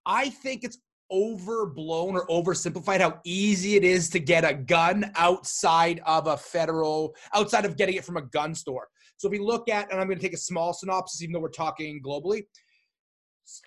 I 0.04 0.30
think 0.30 0.64
it's 0.64 0.78
overblown 1.10 2.16
or 2.16 2.26
oversimplified 2.26 3.00
how 3.00 3.20
easy 3.24 3.76
it 3.76 3.84
is 3.84 4.08
to 4.10 4.18
get 4.18 4.44
a 4.44 4.54
gun 4.54 5.12
outside 5.16 6.00
of 6.06 6.26
a 6.26 6.36
federal 6.36 7.14
outside 7.34 7.64
of 7.64 7.76
getting 7.76 7.96
it 7.96 8.04
from 8.04 8.16
a 8.16 8.22
gun 8.22 8.54
store. 8.54 8.88
So 9.22 9.28
if 9.28 9.32
we 9.32 9.38
look 9.38 9.68
at, 9.68 9.88
and 9.92 10.00
I'm 10.00 10.08
going 10.08 10.18
to 10.18 10.22
take 10.22 10.34
a 10.34 10.36
small 10.36 10.72
synopsis, 10.72 11.22
even 11.22 11.32
though 11.32 11.38
we're 11.38 11.48
talking 11.48 12.02
globally. 12.02 12.42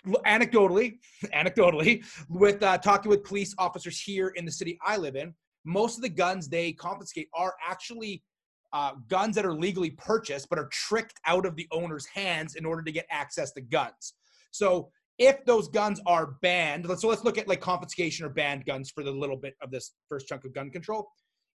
Anecdotally, 0.06 0.98
anecdotally, 1.34 2.04
with 2.28 2.62
uh, 2.62 2.76
talking 2.76 3.08
with 3.08 3.24
police 3.24 3.54
officers 3.56 3.98
here 3.98 4.28
in 4.36 4.44
the 4.44 4.52
city 4.52 4.78
I 4.84 4.98
live 4.98 5.16
in, 5.16 5.32
most 5.64 5.96
of 5.96 6.02
the 6.02 6.10
guns 6.10 6.46
they 6.46 6.72
confiscate 6.72 7.28
are 7.32 7.54
actually 7.66 8.22
uh, 8.74 8.92
guns 9.08 9.34
that 9.36 9.46
are 9.46 9.54
legally 9.54 9.92
purchased 9.92 10.50
but 10.50 10.58
are 10.58 10.68
tricked 10.70 11.18
out 11.24 11.46
of 11.46 11.56
the 11.56 11.66
owner's 11.72 12.04
hands 12.04 12.56
in 12.56 12.66
order 12.66 12.82
to 12.82 12.92
get 12.92 13.06
access 13.10 13.52
to 13.52 13.62
guns. 13.62 14.12
So 14.50 14.90
if 15.18 15.42
those 15.46 15.68
guns 15.68 16.02
are 16.04 16.36
banned, 16.42 16.86
so 16.98 17.08
let's 17.08 17.24
look 17.24 17.38
at 17.38 17.48
like 17.48 17.62
confiscation 17.62 18.26
or 18.26 18.28
banned 18.28 18.66
guns 18.66 18.90
for 18.90 19.02
the 19.02 19.10
little 19.10 19.38
bit 19.38 19.54
of 19.62 19.70
this 19.70 19.94
first 20.10 20.28
chunk 20.28 20.44
of 20.44 20.52
gun 20.52 20.70
control 20.70 21.08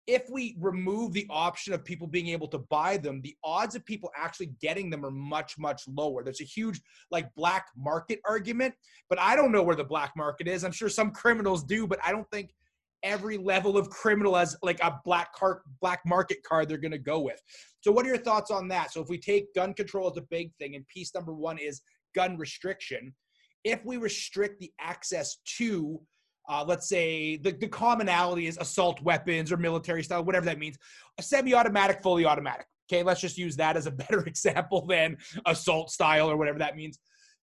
if 0.09 0.23
we 0.31 0.57
remove 0.59 1.13
the 1.13 1.27
option 1.29 1.75
of 1.75 1.85
people 1.85 2.07
being 2.07 2.29
able 2.29 2.49
to 2.49 2.59
buy 2.59 2.97
them, 2.97 3.21
the 3.21 3.37
odds 3.45 3.75
of 3.75 3.85
people 3.85 4.11
actually 4.17 4.51
getting 4.59 4.89
them 4.89 5.05
are 5.05 5.11
much, 5.11 5.59
much 5.59 5.83
lower. 5.87 6.25
There's 6.25 6.41
a 6.41 6.45
huge 6.45 6.81
like 7.11 7.33
black 7.37 7.67
market 7.77 8.19
argument, 8.25 8.75
but 9.11 9.21
I 9.21 9.37
don't 9.37 9.53
know 9.53 9.63
where 9.63 9.77
the 9.77 9.85
black 9.85 10.15
market 10.17 10.49
is. 10.49 10.65
I'm 10.65 10.73
sure 10.73 10.89
some 10.89 11.11
criminals 11.11 11.63
do, 11.63 11.87
but 11.87 11.99
I 12.03 12.11
don't 12.11 12.29
think 12.31 12.55
every 13.03 13.37
level 13.37 13.77
of 13.77 13.91
criminal 13.91 14.35
has 14.35 14.57
like 14.63 14.81
a 14.81 14.99
black 15.05 15.33
card 15.35 15.59
black 15.83 16.01
market 16.07 16.43
card 16.43 16.71
they're 16.71 16.79
going 16.79 16.91
to 16.91 16.99
go 16.99 17.21
with. 17.21 17.41
So 17.83 17.93
what 17.93 18.07
are 18.07 18.09
your 18.09 18.17
thoughts 18.17 18.51
on 18.51 18.67
that? 18.69 18.91
So 18.95 19.03
if 19.03 19.11
we 19.11 19.19
take 19.19 19.55
gun 19.55 19.75
control 19.75 20.11
as 20.11 20.17
a 20.17 20.23
big 20.23 20.51
thing 20.59 20.75
and 20.75 20.89
piece 20.89 21.15
number 21.15 21.35
1 21.35 21.59
is 21.59 21.83
gun 22.15 22.39
restriction, 22.39 23.15
if 23.63 23.85
we 23.85 23.99
restrict 23.99 24.59
the 24.59 24.73
access 24.81 25.37
to 25.59 26.01
uh, 26.49 26.65
let's 26.67 26.89
say 26.89 27.37
the, 27.37 27.53
the 27.53 27.69
commonality 27.69 28.47
is 28.47 28.57
assault 28.59 29.01
weapons 29.03 29.53
or 29.53 29.57
military 29.57 30.03
style, 30.03 30.25
whatever 30.25 30.47
that 30.47 30.59
means. 30.59 30.79
A 31.19 31.23
semi-automatic, 31.23 32.03
fully 32.03 32.25
automatic. 32.25 32.67
Okay, 32.91 33.03
let's 33.03 33.21
just 33.21 33.37
use 33.37 33.57
that 33.57 33.77
as 33.77 33.87
a 33.87 33.91
better 34.09 34.21
example 34.21 34.87
than 34.87 35.19
assault 35.47 35.91
style 35.91 36.31
or 36.31 36.37
whatever 36.37 36.59
that 36.59 36.77
means. 36.77 36.99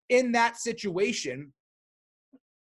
In 0.10 0.32
that 0.32 0.58
situation, 0.58 1.54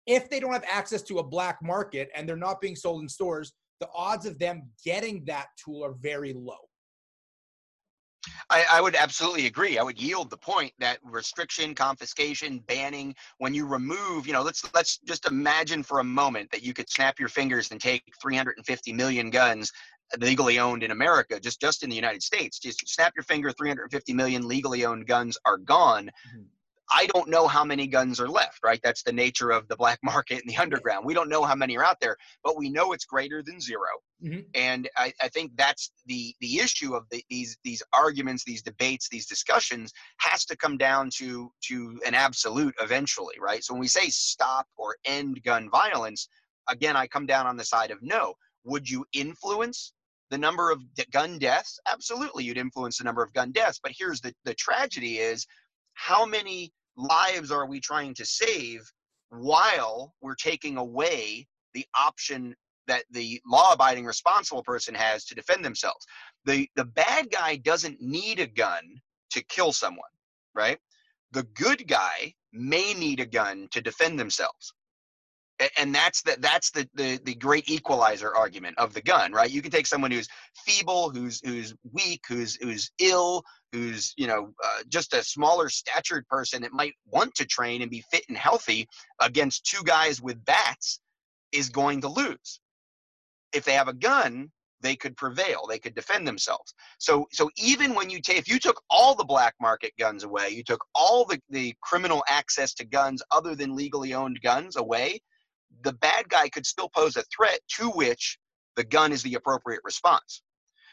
if 0.06 0.30
they 0.30 0.40
don't 0.40 0.54
have 0.54 0.66
access 0.70 1.02
to 1.04 1.20
a 1.20 1.24
black 1.24 1.58
market 1.62 2.10
and 2.16 2.28
they're 2.28 2.36
not 2.36 2.62
being 2.62 2.76
sold 2.76 3.02
in 3.02 3.10
stores, 3.10 3.54
the 3.80 3.90
odds 3.94 4.26
of 4.26 4.40
them 4.40 4.70
getting 4.86 5.24
that 5.26 5.48
tool 5.64 5.84
are 5.84 5.94
very 6.02 6.34
low. 6.34 6.58
I, 8.50 8.66
I, 8.72 8.82
would 8.82 8.96
absolutely 8.96 9.46
agree. 9.46 9.78
I 9.78 9.84
would 9.84 10.02
yield 10.02 10.30
the 10.30 10.38
point 10.38 10.72
that 10.80 11.00
restriction, 11.04 11.76
confiscation, 11.76 12.60
banning, 12.60 13.16
when 13.38 13.54
you 13.54 13.66
remove, 13.66 14.26
you 14.28 14.34
know, 14.34 14.42
let's 14.42 14.64
let's 14.74 15.00
just 15.00 15.28
imagine 15.28 15.84
for 15.84 16.00
a 16.00 16.04
moment 16.04 16.52
that 16.52 16.64
you 16.64 16.74
could 16.74 16.90
snap 16.90 17.20
your 17.20 17.30
fingers 17.30 17.72
and 17.72 17.82
take 17.82 18.04
350 18.22 18.94
million 18.94 19.30
guns 19.30 19.72
legally 20.20 20.60
owned 20.60 20.84
in 20.84 20.92
America, 20.92 21.40
just 21.40 21.60
just 21.60 21.84
in 21.84 21.90
the 21.90 21.96
United 21.96 22.24
States. 22.24 22.60
Just 22.60 22.88
snap 22.88 23.14
your 23.16 23.24
finger, 23.24 23.52
350 23.52 24.14
million 24.14 24.48
legally 24.48 24.86
owned 24.86 25.08
guns 25.08 25.38
are 25.46 25.58
gone. 25.58 26.06
Mm-hmm. 26.06 26.44
I 26.90 27.08
don't 27.08 27.30
know 27.30 27.48
how 27.48 27.66
many 27.66 27.86
guns 27.88 28.20
are 28.20 28.30
left, 28.30 28.60
right? 28.64 28.80
That's 28.82 29.04
the 29.04 29.12
nature 29.12 29.52
of 29.52 29.68
the 29.68 29.76
black 29.76 30.00
market 30.04 30.42
and 30.42 30.50
the 30.50 30.58
underground. 30.58 31.06
We 31.06 31.14
don't 31.14 31.30
know 31.30 31.44
how 31.44 31.56
many 31.56 31.78
are 31.78 31.84
out 31.84 32.00
there, 32.00 32.18
but 32.44 32.58
we 32.58 32.70
know 32.70 32.94
it's 32.94 33.06
greater 33.06 33.44
than 33.44 33.60
0 33.60 33.80
mm-hmm. 34.24 34.40
And 34.56 34.90
I, 34.98 35.14
I, 35.22 35.28
think 35.30 35.52
that's 35.56 35.92
the 36.06 36.34
the 36.42 36.60
issue 36.60 36.96
of 36.96 37.06
the, 37.12 37.24
these 37.30 37.58
these 37.64 37.84
arguments, 37.94 38.44
these 38.44 38.62
debates, 38.62 39.10
these 39.10 39.28
discussions 39.28 39.92
has 40.20 40.46
to 40.46 40.58
come 40.58 40.78
down 40.78 41.10
to 41.18 41.52
to 41.66 42.00
an 42.06 42.14
absolute 42.14 42.76
eventually, 42.82 43.36
right? 43.40 43.64
So 43.64 43.74
when 43.74 43.82
we 43.82 43.88
say 43.88 44.10
stop 44.10 44.68
or 44.78 44.96
end 45.06 45.44
gun 45.44 45.70
violence, 45.70 46.30
again, 46.70 46.96
I 46.96 47.08
come 47.08 47.26
down 47.26 47.48
on 47.48 47.58
the 47.58 47.66
side 47.66 47.92
of 47.92 48.02
no. 48.02 48.34
Would 48.64 48.90
you 48.90 49.06
influence 49.14 49.94
the 50.30 50.38
number 50.38 50.72
of 50.72 50.82
gun 51.12 51.38
deaths? 51.38 51.80
Absolutely, 51.88 52.44
you'd 52.44 52.58
influence 52.58 52.98
the 52.98 53.04
number 53.04 53.24
of 53.24 53.34
gun 53.34 53.52
deaths. 53.52 53.80
But 53.82 53.94
here's 53.98 54.22
the 54.22 54.34
the 54.46 54.56
tragedy 54.56 55.20
is 55.20 55.46
how 55.94 56.26
many 56.26 56.72
lives 56.96 57.52
are 57.52 57.68
we 57.68 57.80
trying 57.80 58.14
to 58.16 58.26
save 58.26 58.82
while 59.30 60.14
we're 60.22 60.36
taking 60.36 60.78
away 60.78 61.48
the 61.74 61.86
option 61.98 62.56
that 62.88 63.04
the 63.12 63.42
law-abiding 63.46 64.06
responsible 64.06 64.64
person 64.64 64.96
has 64.96 65.26
to 65.26 65.36
defend 65.36 65.64
themselves. 65.64 66.06
The 66.46 66.70
the 66.76 66.86
bad 66.86 67.30
guy 67.32 67.58
doesn't 67.58 68.02
need 68.02 68.40
a 68.40 68.48
gun 68.48 68.82
to 69.32 69.44
kill 69.44 69.74
someone 69.74 70.10
right? 70.58 70.80
The 71.32 71.44
good 71.44 71.88
guy 71.88 72.34
may 72.52 72.94
need 72.94 73.20
a 73.22 73.26
gun 73.26 73.68
to 73.72 73.82
defend 73.82 74.20
themselves. 74.20 74.74
And 75.80 75.94
that's 75.94 76.22
the 76.22 76.38
that's 76.40 76.70
the, 76.70 76.88
the 76.94 77.20
the 77.24 77.34
great 77.34 77.68
equalizer 77.68 78.36
argument 78.36 78.78
of 78.78 78.94
the 78.94 79.02
gun 79.02 79.32
right? 79.32 79.50
You 79.50 79.64
can 79.64 79.72
take 79.72 79.88
someone 79.88 80.12
who's 80.12 80.28
feeble 80.68 81.10
who's 81.10 81.42
who's 81.44 81.74
weak 81.94 82.22
who's 82.28 82.58
who's 82.62 82.92
ill 83.00 83.44
who's 83.72 84.14
you 84.18 84.28
know 84.28 84.54
uh, 84.64 84.84
just 84.88 85.14
a 85.16 85.24
smaller 85.24 85.68
statured 85.70 86.28
person 86.28 86.62
that 86.62 86.74
might 86.74 86.94
want 87.08 87.34
to 87.36 87.46
train 87.46 87.82
and 87.82 87.90
be 87.90 88.04
fit 88.12 88.24
and 88.30 88.38
healthy 88.38 88.88
against 89.20 89.66
two 89.66 89.84
guys 89.84 90.22
with 90.22 90.46
bats 90.46 91.00
is 91.52 91.70
going 91.70 92.02
to 92.02 92.08
lose 92.08 92.60
if 93.54 93.64
they 93.64 93.74
have 93.74 93.88
a 93.88 93.94
gun 93.94 94.52
they 94.82 94.96
could 94.96 95.18
prevail 95.18 95.66
they 95.68 95.80
could 95.80 95.96
defend 95.96 96.28
themselves 96.28 96.74
so 97.00 97.26
so 97.32 97.50
even 97.58 97.96
when 97.96 98.10
you 98.10 98.22
take 98.22 98.38
if 98.38 98.48
you 98.48 98.60
took 98.60 98.82
all 98.90 99.16
the 99.16 99.24
black 99.24 99.56
market 99.60 99.92
guns 99.98 100.24
away 100.24 100.50
you 100.50 100.64
took 100.64 100.84
all 100.94 101.26
the, 101.26 101.40
the 101.50 101.74
criminal 101.82 102.24
access 102.28 102.74
to 102.74 102.86
guns 102.86 103.24
other 103.32 103.56
than 103.56 103.76
legally 103.76 104.14
owned 104.14 104.40
guns 104.44 104.76
away 104.76 105.20
the 105.84 105.94
bad 105.94 106.30
guy 106.30 106.50
could 106.50 106.66
still 106.66 106.90
pose 106.90 107.16
a 107.16 107.24
threat 107.36 107.60
to 107.68 107.90
which 107.90 108.38
the 108.76 108.84
gun 108.84 109.12
is 109.12 109.24
the 109.24 109.36
appropriate 109.36 109.82
response. 109.84 110.42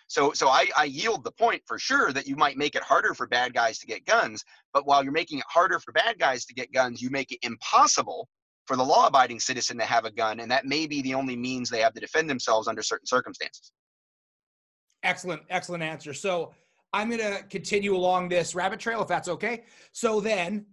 So, 0.06 0.32
so 0.32 0.48
I, 0.48 0.66
I, 0.76 0.84
yield 0.84 1.24
the 1.24 1.32
point 1.32 1.62
for 1.66 1.78
sure 1.78 2.12
that 2.12 2.26
you 2.26 2.36
might 2.36 2.58
make 2.58 2.74
it 2.74 2.82
harder 2.82 3.14
for 3.14 3.26
bad 3.26 3.54
guys 3.54 3.78
to 3.78 3.86
get 3.86 4.04
guns, 4.04 4.44
but 4.72 4.86
while 4.86 5.02
you're 5.02 5.12
making 5.12 5.38
it 5.38 5.46
harder 5.48 5.78
for 5.78 5.92
bad 5.92 6.18
guys 6.18 6.44
to 6.46 6.54
get 6.54 6.72
guns, 6.72 7.00
you 7.00 7.08
make 7.08 7.32
it 7.32 7.38
impossible 7.42 8.28
for 8.66 8.76
the 8.76 8.82
law-abiding 8.82 9.40
citizen 9.40 9.78
to 9.78 9.84
have 9.84 10.04
a 10.04 10.10
gun, 10.10 10.40
and 10.40 10.50
that 10.50 10.64
may 10.64 10.86
be 10.86 11.02
the 11.02 11.14
only 11.14 11.36
means 11.36 11.68
they 11.68 11.80
have 11.80 11.94
to 11.94 12.00
defend 12.00 12.28
themselves 12.30 12.68
under 12.68 12.82
certain 12.82 13.06
circumstances. 13.06 13.72
Excellent, 15.02 15.42
excellent 15.50 15.82
answer. 15.82 16.14
So 16.14 16.54
I'm 16.92 17.10
going 17.10 17.20
to 17.20 17.42
continue 17.44 17.94
along 17.94 18.28
this 18.28 18.54
rabbit 18.54 18.80
trail, 18.80 19.02
if 19.02 19.08
that's 19.08 19.28
okay. 19.28 19.64
So 19.92 20.20
then, 20.20 20.66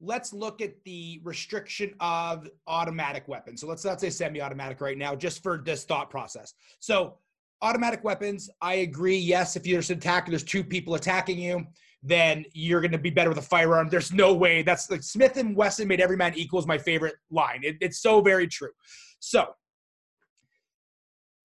let's 0.00 0.32
look 0.32 0.60
at 0.60 0.72
the 0.84 1.20
restriction 1.24 1.92
of 2.00 2.48
automatic 2.66 3.26
weapons. 3.26 3.60
So 3.60 3.66
let's 3.66 3.84
not 3.84 4.00
say 4.00 4.10
semi-automatic 4.10 4.80
right 4.80 4.96
now, 4.96 5.14
just 5.14 5.42
for 5.42 5.58
this 5.58 5.84
thought 5.84 6.08
process. 6.08 6.54
So 6.78 7.18
automatic 7.62 8.04
weapons, 8.04 8.48
I 8.60 8.74
agree. 8.74 9.18
Yes, 9.18 9.56
if 9.56 9.64
there's 9.64 9.90
an 9.90 9.98
attack, 9.98 10.28
there's 10.28 10.44
two 10.44 10.62
people 10.62 10.94
attacking 10.94 11.38
you, 11.38 11.66
then 12.02 12.44
you're 12.52 12.80
going 12.80 12.92
to 12.92 12.98
be 12.98 13.10
better 13.10 13.28
with 13.28 13.38
a 13.38 13.42
firearm. 13.42 13.88
There's 13.88 14.12
no 14.12 14.34
way. 14.34 14.62
That's 14.62 14.90
like 14.90 15.02
Smith 15.02 15.36
and 15.36 15.56
Wesson 15.56 15.88
made 15.88 16.00
every 16.00 16.16
man 16.16 16.34
equal 16.36 16.60
is 16.60 16.66
my 16.66 16.78
favorite 16.78 17.16
line. 17.30 17.60
It, 17.62 17.76
it's 17.80 18.00
so 18.00 18.20
very 18.20 18.46
true. 18.46 18.70
So 19.18 19.48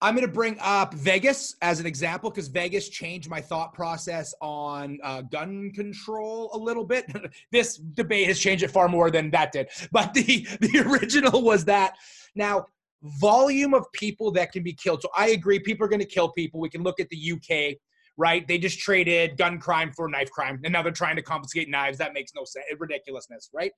I'm 0.03 0.15
going 0.15 0.27
to 0.27 0.33
bring 0.33 0.57
up 0.60 0.93
Vegas 0.93 1.55
as 1.62 1.79
an 1.79 1.86
example 1.86 2.29
because 2.29 2.50
Vegas 2.50 2.89
changed 2.89 3.29
my 3.29 3.39
thought 3.39 3.74
process 3.74 4.36
on 4.41 5.00
uh, 5.01 5.22
gun 5.22 5.72
control 5.72 6.51
a 6.53 6.57
little 6.57 6.83
bit. 6.83 7.05
this 7.53 7.77
debate 7.77 8.27
has 8.27 8.38
changed 8.38 8.63
it 8.63 8.69
far 8.69 8.89
more 8.89 9.10
than 9.10 9.31
that 9.31 9.53
did. 9.53 9.69
But 9.93 10.13
the, 10.13 10.45
the 10.60 10.83
original 10.86 11.41
was 11.41 11.63
that. 11.65 11.93
Now, 12.36 12.65
volume 13.01 13.74
of 13.74 13.89
people 13.93 14.29
that 14.31 14.51
can 14.51 14.62
be 14.62 14.74
killed. 14.74 15.01
So 15.01 15.10
I 15.15 15.29
agree, 15.29 15.60
people 15.60 15.86
are 15.86 15.89
going 15.89 16.00
to 16.00 16.05
kill 16.05 16.29
people. 16.33 16.60
We 16.60 16.69
can 16.69 16.83
look 16.83 17.00
at 17.00 17.07
the 17.10 17.31
UK, 17.33 17.77
right? 18.17 18.48
They 18.48 18.58
just 18.58 18.79
traded 18.79 19.38
gun 19.38 19.60
crime 19.60 19.91
for 19.91 20.08
knife 20.08 20.32
crime, 20.32 20.60
and 20.63 20.74
now 20.74 20.82
they're 20.82 20.91
trying 20.91 21.15
to 21.15 21.22
confiscate 21.22 21.70
knives. 21.70 21.98
That 21.98 22.13
makes 22.13 22.32
no 22.36 22.43
sense. 22.46 22.65
Ridiculousness, 22.77 23.50
right? 23.53 23.72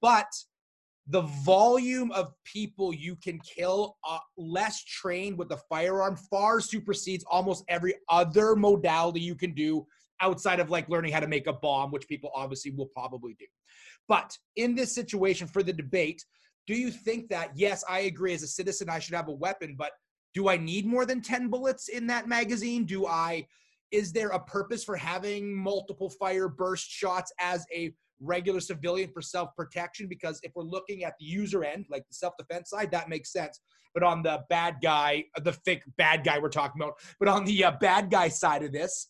But– 0.00 0.26
the 1.08 1.22
volume 1.22 2.10
of 2.12 2.32
people 2.44 2.92
you 2.92 3.16
can 3.16 3.38
kill 3.40 3.96
uh, 4.08 4.18
less 4.36 4.82
trained 4.84 5.38
with 5.38 5.50
a 5.52 5.60
firearm 5.68 6.16
far 6.16 6.60
supersedes 6.60 7.24
almost 7.30 7.64
every 7.68 7.94
other 8.08 8.56
modality 8.56 9.20
you 9.20 9.34
can 9.34 9.52
do 9.52 9.86
outside 10.20 10.58
of 10.60 10.70
like 10.70 10.88
learning 10.88 11.12
how 11.12 11.20
to 11.20 11.28
make 11.28 11.46
a 11.46 11.52
bomb 11.52 11.90
which 11.90 12.08
people 12.08 12.30
obviously 12.34 12.70
will 12.72 12.86
probably 12.86 13.36
do 13.38 13.46
but 14.08 14.36
in 14.56 14.74
this 14.74 14.94
situation 14.94 15.46
for 15.46 15.62
the 15.62 15.72
debate 15.72 16.24
do 16.66 16.74
you 16.74 16.90
think 16.90 17.28
that 17.28 17.50
yes 17.54 17.84
i 17.88 18.00
agree 18.00 18.34
as 18.34 18.42
a 18.42 18.48
citizen 18.48 18.88
i 18.88 18.98
should 18.98 19.14
have 19.14 19.28
a 19.28 19.32
weapon 19.32 19.76
but 19.78 19.92
do 20.34 20.48
i 20.48 20.56
need 20.56 20.86
more 20.86 21.06
than 21.06 21.20
10 21.20 21.48
bullets 21.48 21.88
in 21.88 22.06
that 22.06 22.26
magazine 22.26 22.84
do 22.84 23.06
i 23.06 23.46
is 23.96 24.12
there 24.12 24.28
a 24.28 24.38
purpose 24.38 24.84
for 24.84 24.94
having 24.94 25.56
multiple 25.56 26.10
fire 26.10 26.48
burst 26.48 26.90
shots 26.90 27.32
as 27.40 27.64
a 27.74 27.94
regular 28.20 28.60
civilian 28.60 29.10
for 29.10 29.22
self-protection? 29.22 30.06
Because 30.06 30.38
if 30.42 30.52
we're 30.54 30.64
looking 30.64 31.04
at 31.04 31.14
the 31.18 31.24
user 31.24 31.64
end 31.64 31.86
like 31.90 32.06
the 32.06 32.14
self-defense 32.14 32.68
side 32.68 32.90
that 32.90 33.08
makes 33.08 33.32
sense. 33.32 33.58
But 33.94 34.02
on 34.02 34.22
the 34.22 34.44
bad 34.50 34.76
guy 34.82 35.24
the 35.42 35.54
fake 35.54 35.82
bad 35.96 36.24
guy 36.24 36.38
we're 36.38 36.50
talking 36.50 36.82
about 36.82 36.98
but 37.18 37.28
on 37.28 37.46
the 37.46 37.64
uh, 37.64 37.72
bad 37.80 38.10
guy 38.10 38.28
side 38.28 38.62
of 38.62 38.72
this 38.72 39.08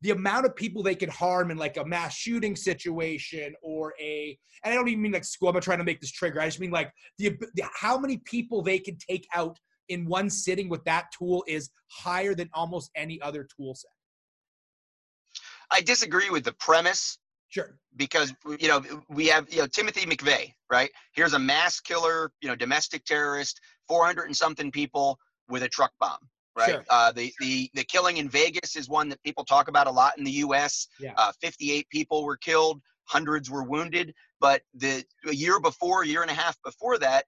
the 0.00 0.10
amount 0.10 0.46
of 0.46 0.56
people 0.56 0.82
they 0.82 0.96
could 0.96 1.08
harm 1.08 1.52
in 1.52 1.56
like 1.56 1.76
a 1.76 1.84
mass 1.84 2.16
shooting 2.16 2.56
situation 2.56 3.54
or 3.62 3.94
a 4.00 4.36
and 4.64 4.72
i 4.72 4.76
don't 4.76 4.88
even 4.88 5.02
mean 5.02 5.12
like 5.12 5.24
school 5.24 5.48
i'm 5.48 5.60
trying 5.60 5.78
to 5.78 5.84
make 5.84 6.00
this 6.00 6.10
trigger. 6.10 6.40
I 6.40 6.46
just 6.46 6.58
mean 6.58 6.72
like 6.72 6.92
the, 7.18 7.36
the 7.54 7.62
how 7.72 7.96
many 7.96 8.16
people 8.16 8.62
they 8.62 8.80
can 8.80 8.96
take 8.96 9.28
out 9.32 9.56
in 9.88 10.04
one 10.04 10.28
sitting 10.28 10.68
with 10.68 10.84
that 10.84 11.06
tool 11.16 11.44
is 11.46 11.70
higher 11.88 12.34
than 12.34 12.50
almost 12.52 12.90
any 12.96 13.22
other 13.22 13.46
tool 13.56 13.76
set 13.76 13.92
i 15.70 15.80
disagree 15.80 16.30
with 16.30 16.44
the 16.44 16.52
premise 16.52 17.18
Sure. 17.48 17.78
Because 17.96 18.34
you 18.58 18.68
know 18.68 18.82
we 19.08 19.26
have 19.26 19.52
you 19.52 19.60
know 19.60 19.66
Timothy 19.66 20.02
McVeigh, 20.02 20.52
right? 20.70 20.90
Here's 21.12 21.32
a 21.32 21.38
mass 21.38 21.80
killer, 21.80 22.30
you 22.40 22.48
know, 22.48 22.54
domestic 22.54 23.04
terrorist, 23.04 23.60
400 23.88 24.24
and 24.24 24.36
something 24.36 24.70
people 24.70 25.18
with 25.48 25.62
a 25.62 25.68
truck 25.68 25.92
bomb, 25.98 26.18
right? 26.56 26.70
Sure. 26.70 26.84
Uh, 26.90 27.10
the 27.12 27.32
the 27.40 27.70
the 27.74 27.84
killing 27.84 28.18
in 28.18 28.28
Vegas 28.28 28.76
is 28.76 28.88
one 28.88 29.08
that 29.08 29.22
people 29.22 29.44
talk 29.44 29.68
about 29.68 29.86
a 29.86 29.90
lot 29.90 30.18
in 30.18 30.24
the 30.24 30.30
U.S. 30.32 30.88
Yeah. 31.00 31.14
Uh, 31.16 31.32
58 31.40 31.88
people 31.88 32.24
were 32.24 32.36
killed, 32.36 32.80
hundreds 33.04 33.50
were 33.50 33.64
wounded, 33.64 34.14
but 34.40 34.62
the 34.74 35.02
a 35.26 35.34
year 35.34 35.58
before, 35.58 36.02
a 36.02 36.06
year 36.06 36.22
and 36.22 36.30
a 36.30 36.34
half 36.34 36.56
before 36.62 36.98
that, 36.98 37.24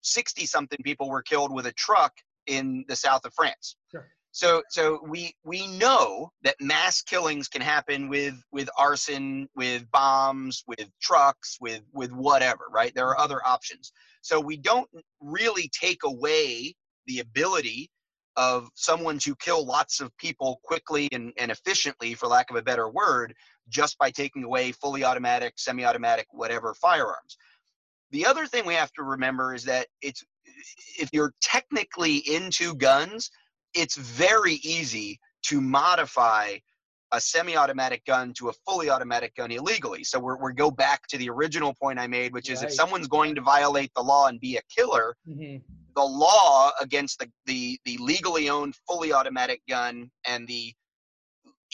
60 0.00 0.46
something 0.46 0.78
people 0.82 1.10
were 1.10 1.22
killed 1.22 1.52
with 1.52 1.66
a 1.66 1.72
truck 1.72 2.14
in 2.46 2.86
the 2.88 2.96
south 2.96 3.26
of 3.26 3.34
France. 3.34 3.76
Sure. 3.90 4.08
So 4.38 4.62
so 4.68 5.00
we 5.04 5.34
we 5.42 5.66
know 5.66 6.30
that 6.44 6.54
mass 6.60 7.02
killings 7.02 7.48
can 7.48 7.60
happen 7.60 8.08
with 8.08 8.40
with 8.52 8.70
arson, 8.78 9.48
with 9.56 9.90
bombs, 9.90 10.62
with 10.68 10.88
trucks, 11.02 11.58
with 11.60 11.82
with 11.92 12.12
whatever, 12.12 12.66
right? 12.70 12.94
There 12.94 13.08
are 13.08 13.16
mm-hmm. 13.16 13.24
other 13.24 13.44
options. 13.44 13.90
So 14.22 14.38
we 14.38 14.56
don't 14.56 14.88
really 15.20 15.68
take 15.74 16.04
away 16.04 16.76
the 17.08 17.18
ability 17.18 17.90
of 18.36 18.68
someone 18.76 19.18
to 19.18 19.34
kill 19.34 19.66
lots 19.66 20.00
of 20.00 20.16
people 20.18 20.60
quickly 20.62 21.08
and, 21.10 21.32
and 21.36 21.50
efficiently, 21.50 22.14
for 22.14 22.28
lack 22.28 22.48
of 22.48 22.54
a 22.54 22.62
better 22.62 22.88
word, 22.88 23.34
just 23.68 23.98
by 23.98 24.08
taking 24.08 24.44
away 24.44 24.70
fully 24.70 25.02
automatic, 25.02 25.54
semi 25.56 25.84
automatic, 25.84 26.28
whatever 26.30 26.74
firearms. 26.74 27.36
The 28.12 28.24
other 28.24 28.46
thing 28.46 28.64
we 28.64 28.74
have 28.74 28.92
to 28.92 29.02
remember 29.02 29.52
is 29.52 29.64
that 29.64 29.88
it's 30.00 30.22
if 30.96 31.08
you're 31.12 31.32
technically 31.40 32.18
into 32.18 32.76
guns, 32.76 33.32
it's 33.74 33.96
very 33.96 34.54
easy 34.54 35.18
to 35.44 35.60
modify 35.60 36.56
a 37.12 37.20
semi-automatic 37.20 38.04
gun 38.04 38.34
to 38.34 38.50
a 38.50 38.52
fully 38.66 38.90
automatic 38.90 39.34
gun 39.34 39.50
illegally. 39.50 40.04
So 40.04 40.18
we're, 40.18 40.36
we 40.36 40.52
go 40.52 40.70
back 40.70 41.06
to 41.08 41.16
the 41.16 41.30
original 41.30 41.74
point 41.80 41.98
I 41.98 42.06
made, 42.06 42.32
which 42.32 42.50
is 42.50 42.60
right. 42.60 42.68
if 42.68 42.74
someone's 42.74 43.08
going 43.08 43.34
to 43.36 43.40
violate 43.40 43.90
the 43.96 44.02
law 44.02 44.26
and 44.26 44.38
be 44.38 44.56
a 44.56 44.60
killer, 44.74 45.16
mm-hmm. 45.26 45.56
the 45.96 46.02
law 46.04 46.70
against 46.80 47.18
the, 47.18 47.28
the, 47.46 47.78
the 47.86 47.96
legally 47.98 48.50
owned 48.50 48.74
fully 48.86 49.12
automatic 49.12 49.62
gun 49.68 50.10
and 50.26 50.46
the 50.46 50.74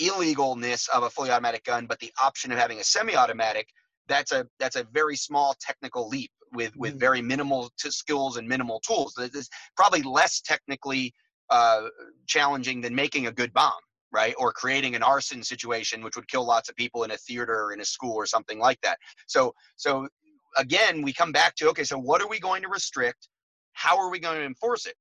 illegalness 0.01 0.89
of 0.91 1.03
a 1.03 1.11
fully 1.11 1.31
automatic 1.31 1.65
gun, 1.65 1.87
but 1.87 1.99
the 1.99 2.13
option 2.23 2.53
of 2.53 2.59
having 2.59 2.79
a 2.79 2.85
semi-automatic, 2.85 3.67
that's 4.07 4.33
a 4.33 4.47
that's 4.61 4.77
a 4.77 4.85
very 4.93 5.17
small 5.17 5.55
technical 5.61 6.09
leap 6.09 6.31
with 6.53 6.77
with 6.77 6.93
mm-hmm. 6.93 7.01
very 7.01 7.23
minimal 7.23 7.71
t- 7.79 7.91
skills 7.91 8.37
and 8.37 8.47
minimal 8.47 8.81
tools. 8.81 9.15
It's 9.19 9.49
probably 9.77 10.03
less 10.03 10.41
technically 10.41 11.15
uh, 11.51 11.83
challenging 12.27 12.81
than 12.81 12.95
making 12.95 13.27
a 13.27 13.33
good 13.33 13.53
bomb 13.53 13.73
right? 14.15 14.35
Or 14.39 14.53
creating 14.53 14.95
an 14.95 15.03
arson 15.03 15.43
situation 15.43 16.03
which 16.03 16.17
would 16.17 16.29
kill 16.29 16.47
lots 16.47 16.69
of 16.69 16.77
people 16.77 17.03
in 17.03 17.11
a 17.11 17.17
theater 17.17 17.65
or 17.65 17.73
in 17.73 17.81
a 17.81 17.85
school 17.85 18.15
or 18.15 18.27
something 18.27 18.59
like 18.59 18.81
that. 18.83 18.99
So 19.27 19.53
so 19.77 20.09
again 20.57 21.03
we 21.03 21.13
come 21.13 21.33
back 21.33 21.57
to 21.57 21.69
okay 21.71 21.85
so 21.85 21.99
what 21.99 22.23
are 22.23 22.29
we 22.29 22.39
going 22.39 22.63
to 22.63 22.69
restrict? 22.69 23.29
How 23.73 23.99
are 23.99 24.11
we 24.11 24.21
going 24.21 24.39
to 24.39 24.45
enforce 24.45 24.87
it? 24.87 24.95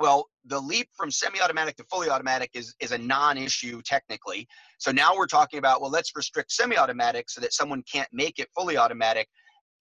Well 0.00 0.26
the 0.46 0.58
leap 0.58 0.88
from 0.96 1.10
semi-automatic 1.10 1.76
to 1.76 1.84
fully 1.84 2.08
automatic 2.08 2.50
is 2.54 2.74
is 2.80 2.92
a 2.92 2.98
non-issue 2.98 3.82
technically. 3.84 4.48
So 4.78 4.90
now 4.90 5.14
we're 5.14 5.26
talking 5.26 5.58
about 5.58 5.82
well 5.82 5.90
let's 5.90 6.16
restrict 6.16 6.50
semi-automatic 6.50 7.28
so 7.28 7.42
that 7.42 7.52
someone 7.52 7.84
can't 7.92 8.08
make 8.10 8.38
it 8.38 8.48
fully 8.56 8.78
automatic. 8.78 9.28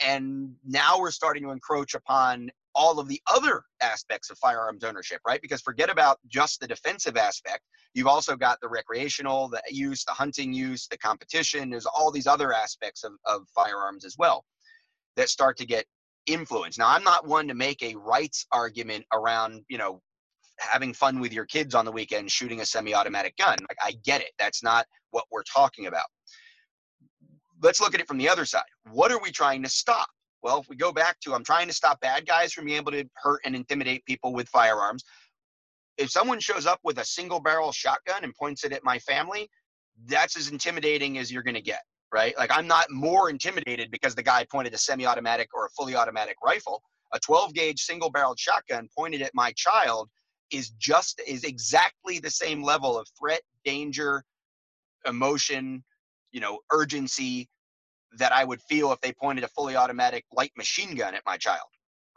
And 0.06 0.54
now 0.66 1.00
we're 1.00 1.12
starting 1.12 1.44
to 1.44 1.52
encroach 1.52 1.94
upon 1.94 2.50
all 2.75 3.00
of 3.00 3.08
the 3.08 3.22
other 3.34 3.63
aspects 3.82 4.29
of 4.29 4.38
firearms 4.38 4.84
ownership, 4.84 5.21
right? 5.26 5.41
Because 5.41 5.62
forget 5.62 5.89
about 5.89 6.19
just 6.28 6.60
the 6.60 6.67
defensive 6.67 7.17
aspect. 7.17 7.62
You've 7.93 8.08
also 8.08 8.36
got 8.36 8.60
the 8.62 8.67
recreational, 8.67 9.47
the 9.47 9.62
use, 9.69 10.04
the 10.04 10.12
hunting 10.12 10.54
use, 10.54 10.88
the 10.88 10.97
competition. 10.97 11.69
There's 11.69 11.86
all 11.86 12.12
these 12.12 12.28
other 12.28 12.54
aspects 12.54 13.04
of, 13.04 13.13
of 13.26 13.47
firearms 13.56 14.04
as 14.06 14.15
well 14.17 14.43
that 15.15 15.30
start 15.30 15.58
to 15.58 15.65
get 15.65 15.86
influenced. 16.26 16.80
Now, 16.80 16.89
I'm 16.89 17.04
not 17.04 17.26
one 17.26 17.47
to 17.47 17.54
make 17.54 17.82
a 17.82 17.95
rights 17.95 18.45
argument 18.52 19.06
around, 19.13 19.63
you 19.69 19.78
know, 19.78 20.02
having 20.58 20.93
fun 20.93 21.19
with 21.19 21.34
your 21.34 21.45
kids 21.45 21.76
on 21.76 21.86
the 21.86 21.91
weekend 21.91 22.32
shooting 22.32 22.62
a 22.62 22.65
semi-automatic 22.65 23.38
gun. 23.38 23.58
Like 23.69 23.78
I 23.84 23.93
get 24.04 24.21
it. 24.21 24.32
That's 24.39 24.63
not 24.63 24.86
what 25.12 25.26
we're 25.32 25.43
talking 25.43 25.88
about. 25.88 26.06
Let's 27.62 27.80
look 27.80 27.93
at 27.93 28.02
it 28.02 28.08
from 28.08 28.17
the 28.17 28.28
other 28.30 28.45
side. 28.45 28.63
What 28.91 29.12
are 29.12 29.19
we 29.21 29.32
trying 29.32 29.63
to 29.63 29.69
stop? 29.69 30.08
Well, 30.45 30.60
if 30.60 30.69
we 30.69 30.75
go 30.75 30.91
back 30.91 31.19
to 31.21 31.34
I'm 31.34 31.43
trying 31.43 31.67
to 31.69 31.73
stop 31.73 31.99
bad 32.01 32.27
guys 32.27 32.53
from 32.53 32.65
being 32.65 32.77
able 32.77 32.91
to 32.91 33.03
hurt 33.15 33.41
and 33.45 33.55
intimidate 33.55 34.05
people 34.05 34.31
with 34.31 34.47
firearms. 34.47 35.03
If 35.97 36.12
someone 36.12 36.39
shows 36.39 36.67
up 36.67 36.79
with 36.84 36.99
a 36.99 37.03
single 37.03 37.39
barrel 37.39 37.71
shotgun 37.71 38.23
and 38.23 38.31
points 38.36 38.63
it 38.63 38.71
at 38.71 38.84
my 38.84 38.99
family, 38.99 39.49
that's 40.05 40.38
as 40.38 40.49
intimidating 40.49 41.17
as 41.17 41.31
you're 41.31 41.41
going 41.41 41.55
to 41.55 41.63
get, 41.63 41.81
right? 42.13 42.38
Like 42.38 42.55
I'm 42.55 42.67
not 42.67 42.91
more 42.91 43.31
intimidated 43.31 43.89
because 43.89 44.13
the 44.13 44.21
guy 44.21 44.45
pointed 44.51 44.75
a 44.75 44.77
semi-automatic 44.77 45.47
or 45.55 45.65
a 45.65 45.69
fully 45.69 45.95
automatic 45.95 46.36
rifle. 46.45 46.84
A 47.12 47.19
12 47.19 47.55
gauge 47.55 47.81
single 47.81 48.12
barreled 48.12 48.38
shotgun 48.38 48.88
pointed 48.95 49.23
at 49.23 49.31
my 49.34 49.51
child 49.53 50.10
is 50.51 50.69
just 50.77 51.19
is 51.25 51.43
exactly 51.43 52.19
the 52.19 52.29
same 52.29 52.62
level 52.62 52.99
of 52.99 53.08
threat, 53.19 53.41
danger, 53.63 54.23
emotion, 55.08 55.84
you 56.31 56.39
know, 56.39 56.60
urgency 56.71 57.49
that 58.17 58.32
I 58.32 58.43
would 58.43 58.62
feel 58.62 58.91
if 58.91 59.01
they 59.01 59.13
pointed 59.13 59.43
a 59.43 59.49
fully 59.49 59.75
automatic 59.75 60.25
light 60.32 60.51
machine 60.58 60.95
gun 60.95 61.15
at 61.15 61.23
my 61.25 61.38
child, 61.38 61.67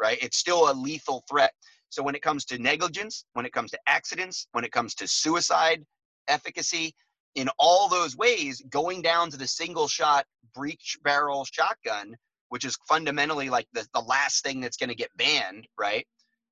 right? 0.00 0.18
It's 0.22 0.38
still 0.38 0.70
a 0.70 0.72
lethal 0.72 1.24
threat. 1.28 1.52
So 1.90 2.02
when 2.02 2.14
it 2.14 2.22
comes 2.22 2.44
to 2.46 2.58
negligence, 2.58 3.24
when 3.32 3.46
it 3.46 3.52
comes 3.52 3.70
to 3.72 3.78
accidents, 3.87 4.46
when 4.52 4.64
it 4.64 4.72
comes 4.72 4.94
to 4.96 5.08
suicide 5.08 5.84
efficacy, 6.28 6.94
in 7.34 7.48
all 7.58 7.88
those 7.88 8.16
ways, 8.16 8.62
going 8.70 9.02
down 9.02 9.30
to 9.30 9.37
the 9.37 9.46
single 9.46 9.88
shot 9.88 10.26
breech 10.54 10.98
barrel 11.04 11.44
shotgun, 11.44 12.14
which 12.48 12.64
is 12.64 12.76
fundamentally 12.88 13.48
like 13.48 13.66
the, 13.72 13.87
the 13.94 14.00
last 14.00 14.42
thing 14.42 14.61
that's 14.61 14.76
going 14.76 14.88
to 14.88 14.94
get 14.94 15.11
banned, 15.16 15.66
right? 15.78 16.06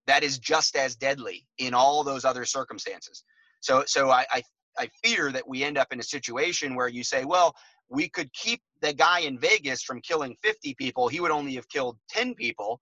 That 0.07 0.23
is 0.23 0.39
just 0.39 0.77
as 0.77 0.95
deadly 0.95 1.47
in 1.59 1.75
all 1.75 2.05
those 2.05 2.25
other 2.25 2.45
circumstances. 2.45 3.25
So, 3.61 3.83
so 3.87 4.11
I, 4.11 4.27
I, 4.31 4.43
I 4.79 4.89
fear 5.03 5.33
that 5.33 5.49
we 5.49 5.65
end 5.65 5.79
up 5.79 5.93
in 5.93 6.01
a 6.01 6.05
situation 6.05 6.75
where 6.75 6.89
you 6.89 7.03
say, 7.03 7.25
well, 7.25 7.55
we 7.89 8.09
could 8.09 8.33
keep 8.33 8.61
the 8.81 8.93
guy 8.93 9.21
in 9.21 9.39
Vegas 9.39 9.83
from 9.83 10.01
killing 10.01 10.37
50 10.43 10.75
people. 10.75 11.09
He 11.09 11.21
would 11.21 11.31
only 11.31 11.55
have 11.55 11.69
killed 11.69 11.99
10 12.11 12.35
people. 12.35 12.81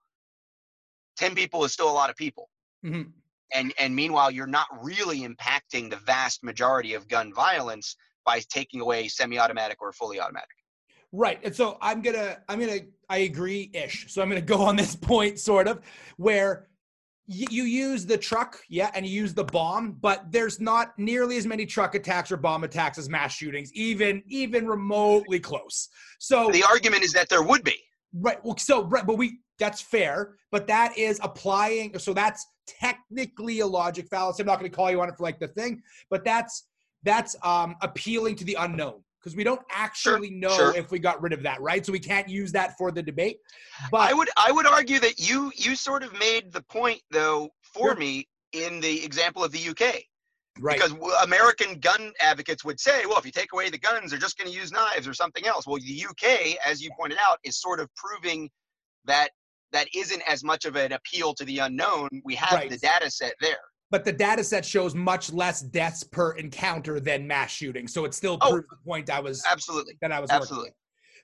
10 1.17 1.35
people 1.35 1.65
is 1.65 1.73
still 1.73 1.91
a 1.91 1.93
lot 1.93 2.11
of 2.11 2.17
people. 2.17 2.49
Mm-hmm. 2.85 3.11
And, 3.53 3.73
and 3.79 3.95
meanwhile, 3.95 4.31
you're 4.31 4.47
not 4.47 4.67
really 4.83 5.21
impacting 5.21 5.91
the 5.91 5.97
vast 6.05 6.43
majority 6.43 6.95
of 6.95 7.07
gun 7.09 7.33
violence 7.33 7.97
by 8.25 8.41
taking 8.51 8.81
away 8.81 9.09
semi-automatic 9.09 9.79
or 9.81 9.93
fully 9.93 10.19
automatic. 10.19 10.49
Right. 11.13 11.39
And 11.45 11.55
so 11.55 11.79
I'm 11.81 12.03
going 12.03 12.17
to, 12.17 12.41
I'm 12.49 12.59
going 12.59 12.81
to, 12.81 12.87
I 13.09 13.19
agree 13.19 13.71
ish. 13.73 14.13
So 14.13 14.21
I'm 14.21 14.29
going 14.29 14.41
to 14.41 14.47
go 14.47 14.63
on 14.63 14.75
this 14.75 14.97
point 15.01 15.39
sort 15.39 15.69
of 15.69 15.81
where 16.17 16.69
you 17.27 17.65
use 17.65 18.05
the 18.05 18.19
truck, 18.19 18.59
yeah, 18.69 18.91
and 18.95 19.07
you 19.07 19.23
use 19.23 19.33
the 19.33 19.45
bomb, 19.45 19.93
but 19.93 20.31
there's 20.31 20.61
not 20.61 20.99
nearly 20.99 21.37
as 21.37 21.47
many 21.47 21.65
truck 21.65 21.95
attacks 21.95 22.31
or 22.31 22.37
bomb 22.37 22.65
attacks 22.65 22.99
as 22.99 23.09
mass 23.09 23.35
shootings, 23.35 23.73
even 23.73 24.23
even 24.27 24.67
remotely 24.67 25.41
close. 25.41 25.89
So 26.19 26.51
the 26.51 26.65
argument 26.65 27.03
is 27.03 27.13
that 27.13 27.29
there 27.29 27.43
would 27.43 27.65
be. 27.65 27.77
Right. 28.13 28.39
Well, 28.45 28.57
so 28.59 28.85
right, 28.85 29.07
but 29.07 29.17
we 29.17 29.39
that's 29.59 29.81
fair, 29.81 30.35
but 30.51 30.67
that 30.67 30.97
is 30.99 31.21
applying. 31.23 31.99
So 31.99 32.13
that's 32.13 32.47
technically 32.67 33.61
a 33.61 33.67
logic 33.67 34.09
fallacy. 34.09 34.43
I'm 34.43 34.47
not 34.47 34.59
going 34.59 34.71
to 34.71 34.77
call 34.77 34.91
you 34.91 35.01
on 35.01 35.09
it 35.09 35.17
for 35.17 35.23
like 35.23 35.39
the 35.39 35.49
thing, 35.49 35.83
but 36.11 36.25
that's 36.25 36.67
that's 37.05 37.37
um 37.43 37.77
appealing 37.81 38.37
to 38.37 38.45
the 38.45 38.57
unknown 38.61 39.04
because 39.25 39.37
we 39.37 39.45
don't 39.45 39.63
actually 39.71 40.29
sure, 40.29 40.37
know 40.37 40.57
sure. 40.57 40.77
if 40.77 40.91
we 40.91 40.99
got 40.99 41.21
rid 41.23 41.33
of 41.33 41.43
that, 41.43 41.61
right? 41.63 41.85
So 41.85 41.93
we 41.93 41.99
can't 41.99 42.29
use 42.29 42.53
that 42.53 42.77
for 42.77 42.93
the 42.93 43.03
debate. 43.03 43.39
But 43.91 44.11
I 44.11 44.13
would 44.13 44.29
I 44.37 44.53
would 44.53 44.67
argue 44.67 45.01
that 45.01 45.19
you 45.19 45.51
you 45.57 45.75
sort 45.75 46.03
of 46.03 46.13
made 46.19 46.53
the 46.53 46.63
point 46.63 47.01
though 47.11 47.49
for 47.73 47.91
sure. 47.91 47.97
me 47.97 48.29
in 48.53 48.81
the 48.81 49.05
example 49.05 49.43
of 49.43 49.51
the 49.53 49.69
UK. 49.69 50.03
Right. 50.61 50.81
Because 50.81 50.93
American 51.25 51.81
gun 51.81 52.13
advocates 52.21 52.65
would 52.65 52.79
say, 52.79 53.07
well, 53.07 53.19
if 53.19 53.27
you 53.27 53.33
take 53.33 53.53
away 53.53 53.71
the 53.71 53.79
guns, 53.79 54.13
they're 54.13 54.21
just 54.21 54.39
going 54.39 54.49
to 54.49 54.57
use 54.57 54.71
knives 54.71 55.09
or 55.09 55.13
something 55.13 55.45
else. 55.49 55.67
Well, 55.67 55.81
the 55.81 56.07
UK, 56.09 56.57
as 56.65 56.81
you 56.81 56.91
pointed 56.97 57.19
out, 57.29 57.39
is 57.43 57.61
sort 57.61 57.81
of 57.81 57.89
proving 57.97 58.49
that 59.05 59.31
that 59.73 59.89
isn't 59.93 60.23
as 60.29 60.45
much 60.45 60.65
of 60.65 60.77
an 60.77 60.93
appeal 60.93 61.35
to 61.35 61.45
the 61.45 61.59
unknown. 61.59 62.09
We 62.25 62.37
have 62.37 62.53
right. 62.53 62.71
the 62.71 62.79
data 62.79 63.11
set 63.11 63.35
there. 63.41 63.59
But 63.91 64.05
the 64.05 64.13
data 64.13 64.43
set 64.43 64.65
shows 64.65 64.95
much 64.95 65.33
less 65.33 65.61
deaths 65.61 66.03
per 66.03 66.33
encounter 66.33 67.01
than 67.01 67.27
mass 67.27 67.51
shooting. 67.51 67.87
So 67.87 68.05
it 68.05 68.15
still 68.15 68.39
Oh, 68.41 68.51
proves 68.51 68.69
the 68.69 68.77
point 68.85 69.11
I 69.11 69.21
was 69.21 69.45
Absolutely. 69.51 69.97
that 70.01 70.13
I 70.13 70.21
was 70.21 70.31
Absolutely. 70.31 70.71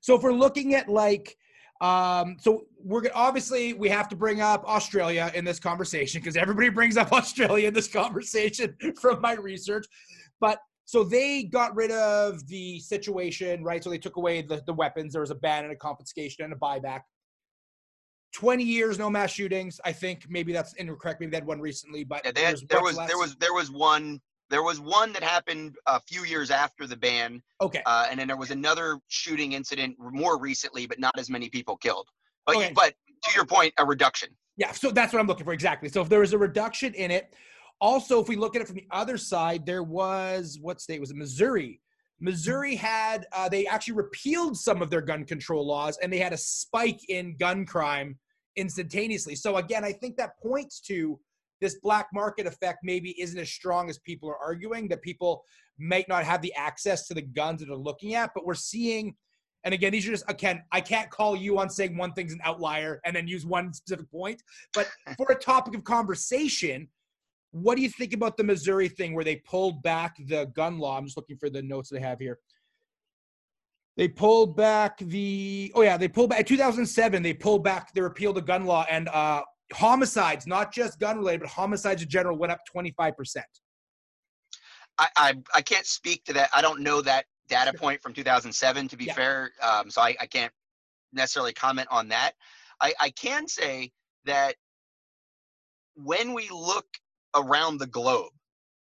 So 0.01 0.15
if 0.17 0.23
we're 0.23 0.33
looking 0.33 0.75
at 0.75 0.89
like, 0.89 1.37
um, 1.81 2.37
so 2.39 2.67
we're 2.83 3.01
gonna 3.01 3.15
obviously 3.15 3.73
we 3.73 3.89
have 3.89 4.09
to 4.11 4.17
bring 4.17 4.41
up 4.41 4.65
Australia 4.69 5.31
in 5.35 5.45
this 5.45 5.59
conversation 5.59 6.21
because 6.21 6.37
everybody 6.37 6.69
brings 6.81 6.97
up 6.97 7.13
Australia 7.13 7.69
in 7.69 7.75
this 7.75 7.89
conversation 7.89 8.77
from 9.01 9.21
my 9.21 9.35
research. 9.35 9.87
But 10.41 10.59
so 10.85 11.05
they 11.05 11.45
got 11.45 11.75
rid 11.77 11.93
of 11.93 12.47
the 12.49 12.81
situation, 12.81 13.63
right? 13.63 13.83
So 13.83 13.91
they 13.91 13.99
took 13.99 14.17
away 14.17 14.43
the, 14.43 14.63
the 14.67 14.73
weapons. 14.73 15.13
There 15.13 15.21
was 15.21 15.31
a 15.31 15.37
ban 15.37 15.65
and 15.65 15.73
a 15.73 15.77
confiscation 15.77 16.45
and 16.45 16.53
a 16.53 16.57
buyback. 16.57 17.03
20 18.33 18.63
years, 18.63 18.99
no 18.99 19.11
mass 19.11 19.31
shootings. 19.31 19.81
I 19.85 19.93
think 19.93 20.27
maybe 20.29 20.53
that's 20.53 20.73
incorrect. 20.75 21.21
Maybe 21.21 21.31
they 21.31 21.37
had 21.39 21.47
one 21.47 21.61
recently, 21.61 22.05
but 22.05 22.23
Yeah, 22.25 22.33
had, 22.49 22.59
there 22.69 22.83
was 22.83 22.97
less. 22.97 23.09
there 23.09 23.19
was 23.19 23.37
there 23.37 23.53
was 23.55 23.71
one 23.71 24.21
there 24.51 24.63
was 24.63 24.81
one 24.81 25.13
that 25.13 25.23
happened 25.23 25.77
a 25.87 26.01
few 26.01 26.25
years 26.25 26.51
after 26.51 26.85
the 26.87 26.97
ban, 26.97 27.41
okay. 27.61 27.83
uh, 27.87 28.07
and 28.11 28.19
then 28.19 28.27
there 28.27 28.37
was 28.37 28.51
another 28.51 28.99
shooting 29.07 29.53
incident 29.53 29.95
more 30.01 30.41
recently, 30.41 30.87
but 30.89 30.99
not 30.99 31.17
as 31.19 31.31
many 31.31 31.49
people 31.49 31.77
killed. 31.77 32.09
But 32.47 32.57
Okay. 32.57 32.73
but 32.75 32.95
to 33.25 33.33
your 33.35 33.47
point, 33.47 33.73
a 33.79 33.85
reduction. 33.85 34.31
Yeah, 34.57 34.73
so 34.73 34.91
that's 34.91 35.13
what 35.13 35.21
I'm 35.21 35.27
looking 35.27 35.45
for 35.45 35.53
exactly. 35.53 35.89
So 35.89 36.01
if 36.01 36.09
there 36.09 36.21
was 36.21 36.33
a 36.33 36.39
reduction 36.39 36.95
in 36.95 37.11
it, 37.11 37.35
also 37.81 38.21
if 38.21 38.29
we 38.29 38.37
look 38.37 38.57
at 38.57 38.63
it 38.63 38.67
from 38.67 38.77
the 38.77 38.87
other 38.91 39.17
side, 39.17 39.65
there 39.67 39.83
was 39.85 40.59
what 40.61 40.81
state 40.81 41.01
was 41.01 41.11
it? 41.11 41.17
Missouri. 41.17 41.81
Missouri 42.21 42.77
had 42.77 43.27
uh, 43.33 43.49
they 43.49 43.67
actually 43.67 43.95
repealed 43.95 44.57
some 44.57 44.83
of 44.83 44.91
their 44.91 45.01
gun 45.01 45.25
control 45.25 45.67
laws, 45.67 45.99
and 45.99 46.13
they 46.13 46.19
had 46.19 46.33
a 46.33 46.37
spike 46.37 47.01
in 47.09 47.37
gun 47.37 47.65
crime 47.65 48.19
instantaneously. 48.57 49.35
So 49.35 49.57
again, 49.57 49.85
I 49.85 49.93
think 49.93 50.17
that 50.17 50.39
points 50.43 50.81
to 50.83 51.19
this 51.61 51.79
black 51.83 52.09
market 52.13 52.47
effect 52.47 52.81
maybe 52.83 53.21
isn't 53.21 53.39
as 53.39 53.51
strong 53.51 53.89
as 53.89 53.99
people 53.99 54.29
are 54.29 54.39
arguing. 54.39 54.89
That 54.89 55.03
people 55.03 55.45
might 55.79 56.09
not 56.09 56.25
have 56.25 56.43
the 56.43 56.55
access 56.55 57.07
to 57.09 57.15
the 57.15 57.23
guns 57.23 57.61
that 57.61 57.67
they're 57.67 57.77
looking 57.77 58.15
at, 58.15 58.31
but 58.35 58.45
we're 58.45 58.55
seeing. 58.55 59.17
And 59.65 59.75
again, 59.75 59.93
these 59.93 60.07
are 60.09 60.13
just 60.13 60.29
again, 60.29 60.63
I 60.73 60.81
can't 60.81 61.11
call 61.11 61.37
you 61.37 61.59
on 61.59 61.69
saying 61.69 61.97
one 61.97 62.13
thing's 62.13 62.33
an 62.33 62.41
outlier 62.45 63.01
and 63.05 63.15
then 63.15 63.29
use 63.29 63.47
one 63.47 63.73
specific 63.73 64.11
point. 64.11 64.43
But 64.75 64.89
for 65.17 65.31
a 65.33 65.35
topic 65.35 65.75
of 65.75 65.85
conversation, 65.85 66.89
what 67.53 67.77
do 67.77 67.83
you 67.83 67.89
think 67.89 68.13
about 68.13 68.37
the 68.37 68.45
Missouri 68.45 68.89
thing 68.89 69.15
where 69.15 69.25
they 69.25 69.37
pulled 69.37 69.83
back 69.83 70.17
the 70.27 70.47
gun 70.55 70.79
law? 70.79 70.97
I'm 70.97 71.05
just 71.05 71.17
looking 71.17 71.37
for 71.37 71.51
the 71.51 71.63
notes 71.63 71.89
they 71.89 72.01
have 72.01 72.19
here. 72.19 72.39
They 73.97 74.09
pulled 74.09 74.57
back 74.57 74.99
the 74.99 75.73
oh 75.75 75.83
yeah, 75.83 75.97
they 75.97 76.09
pulled 76.09 76.31
back 76.31 76.41
in 76.41 76.47
2007. 76.47 77.23
They 77.23 77.35
pulled 77.35 77.65
back 77.65 77.93
they 77.93 78.01
repealed 78.01 78.37
the 78.37 78.43
gun 78.43 78.65
law 78.65 78.87
and 78.89 79.09
uh, 79.09 79.43
homicides, 79.73 80.47
not 80.47 80.73
just 80.73 80.99
gun 80.99 81.19
related, 81.19 81.41
but 81.41 81.51
homicides 81.51 82.03
in 82.03 82.09
general 82.09 82.39
went 82.39 82.53
up 82.53 82.61
25 82.71 83.17
percent. 83.17 83.47
I, 84.99 85.09
I 85.17 85.35
I 85.57 85.63
can't 85.63 85.87
speak 85.87 86.25
to 86.27 86.33
that. 86.35 86.51
I 86.55 86.63
don't 86.63 86.81
know 86.81 87.03
that 87.03 87.27
data 87.49 87.77
point 87.77 88.01
from 88.01 88.15
2007. 88.15 88.89
To 88.89 88.97
be 88.97 89.07
Yeah. 89.07 89.15
fair, 89.15 89.51
um, 89.61 89.91
so 89.91 90.01
I, 90.01 90.15
I 90.21 90.27
can't 90.27 90.53
necessarily 91.13 91.53
comment 91.53 91.89
on 91.91 92.09
that. 92.09 92.33
I, 92.81 92.95
I 93.01 93.11
can 93.11 93.49
say 93.49 93.91
that 94.25 94.55
when 95.97 96.33
we 96.33 96.49
look 96.51 96.87
around 97.35 97.79
the 97.79 97.87
globe, 97.87 98.33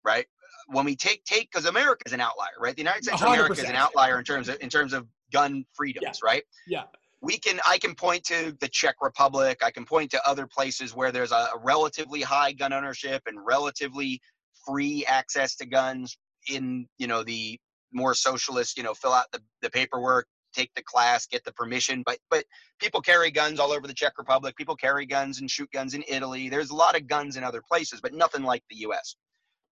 right? 0.05 0.27
When 0.69 0.85
we 0.85 0.97
take 0.97 1.25
take 1.25 1.51
because 1.51 1.67
America 1.67 2.03
is 2.07 2.13
an 2.13 2.21
outlier, 2.21 2.57
right? 2.61 2.75
The 2.75 2.83
United 2.83 3.05
States 3.05 3.23
of 3.23 3.29
America 3.29 3.53
is 3.53 3.69
an 3.69 3.77
outlier 3.77 4.19
in 4.19 4.25
terms 4.25 4.49
of 4.49 4.57
in 4.61 4.69
terms 4.69 4.93
of 4.93 5.07
gun 5.33 5.65
freedoms, 5.75 6.21
right? 6.23 6.45
Yeah. 6.67 6.85
we 7.23 7.39
can 7.39 7.59
i 7.67 7.79
can 7.79 7.95
point 7.95 8.23
to 8.25 8.55
the 8.61 8.69
czech 8.69 8.97
republic 9.01 9.59
i 9.65 9.71
can 9.71 9.85
point 9.85 10.11
to 10.11 10.29
other 10.29 10.47
places 10.47 10.95
where 10.95 11.11
there's 11.11 11.33
a, 11.33 11.49
a 11.55 11.59
relatively 11.63 12.21
high 12.21 12.53
gun 12.53 12.73
ownership 12.73 13.23
and 13.27 13.39
relatively 13.45 14.21
free 14.67 15.05
access 15.07 15.57
to 15.57 15.67
guns 15.67 16.19
in 16.49 16.87
you 16.99 17.07
know 17.07 17.23
the 17.23 17.59
more 17.93 18.15
socialist 18.15 18.77
you 18.77 18.83
know 18.83 18.95
fill 18.95 19.13
out 19.13 19.27
the, 19.33 19.41
the 19.63 19.71
paperwork 19.71 20.27
take 20.57 20.73
the 20.75 20.83
class 20.83 21.27
get 21.27 21.45
the 21.45 21.53
permission 21.53 22.03
but 22.07 22.19
but 22.31 22.45
people 22.81 23.01
carry 23.01 23.31
guns 23.31 23.61
all 23.61 23.73
over 23.73 23.87
the 23.87 23.95
czech 23.95 24.13
republic 24.19 24.57
people 24.57 24.77
carry 24.77 25.05
guns 25.07 25.41
and 25.41 25.51
shoot 25.51 25.71
guns 25.73 25.95
in 25.95 26.03
italy 26.09 26.49
there's 26.49 26.71
a 26.71 26.75
lot 26.75 26.97
of 26.97 27.07
guns 27.07 27.37
in 27.37 27.45
other 27.45 27.63
places 27.69 28.01
but 28.01 28.15
nothing 28.15 28.43
like 28.43 28.63
the 28.71 28.77
us 28.77 29.17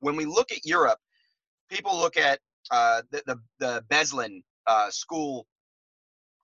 when 0.00 0.16
we 0.16 0.24
look 0.24 0.52
at 0.52 0.64
europe 0.64 0.98
people 1.70 1.96
look 1.96 2.16
at 2.16 2.38
uh, 2.70 3.02
the, 3.10 3.22
the 3.26 3.40
the 3.58 3.84
Beslan 3.90 4.42
uh, 4.66 4.90
school 4.90 5.46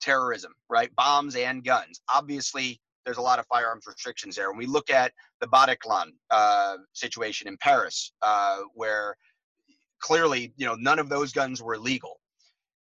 terrorism, 0.00 0.52
right? 0.68 0.94
Bombs 0.96 1.36
and 1.36 1.64
guns. 1.64 2.00
Obviously, 2.12 2.80
there's 3.04 3.18
a 3.18 3.22
lot 3.22 3.38
of 3.38 3.46
firearms 3.46 3.84
restrictions 3.86 4.36
there. 4.36 4.50
When 4.50 4.58
we 4.58 4.66
look 4.66 4.90
at 4.90 5.12
the 5.40 5.46
Bataclan 5.46 6.12
uh, 6.30 6.76
situation 6.92 7.48
in 7.48 7.56
Paris, 7.58 8.12
uh, 8.22 8.58
where 8.74 9.16
clearly, 10.00 10.52
you 10.56 10.66
know, 10.66 10.74
none 10.74 10.98
of 10.98 11.08
those 11.08 11.32
guns 11.32 11.62
were 11.62 11.78
legal. 11.78 12.20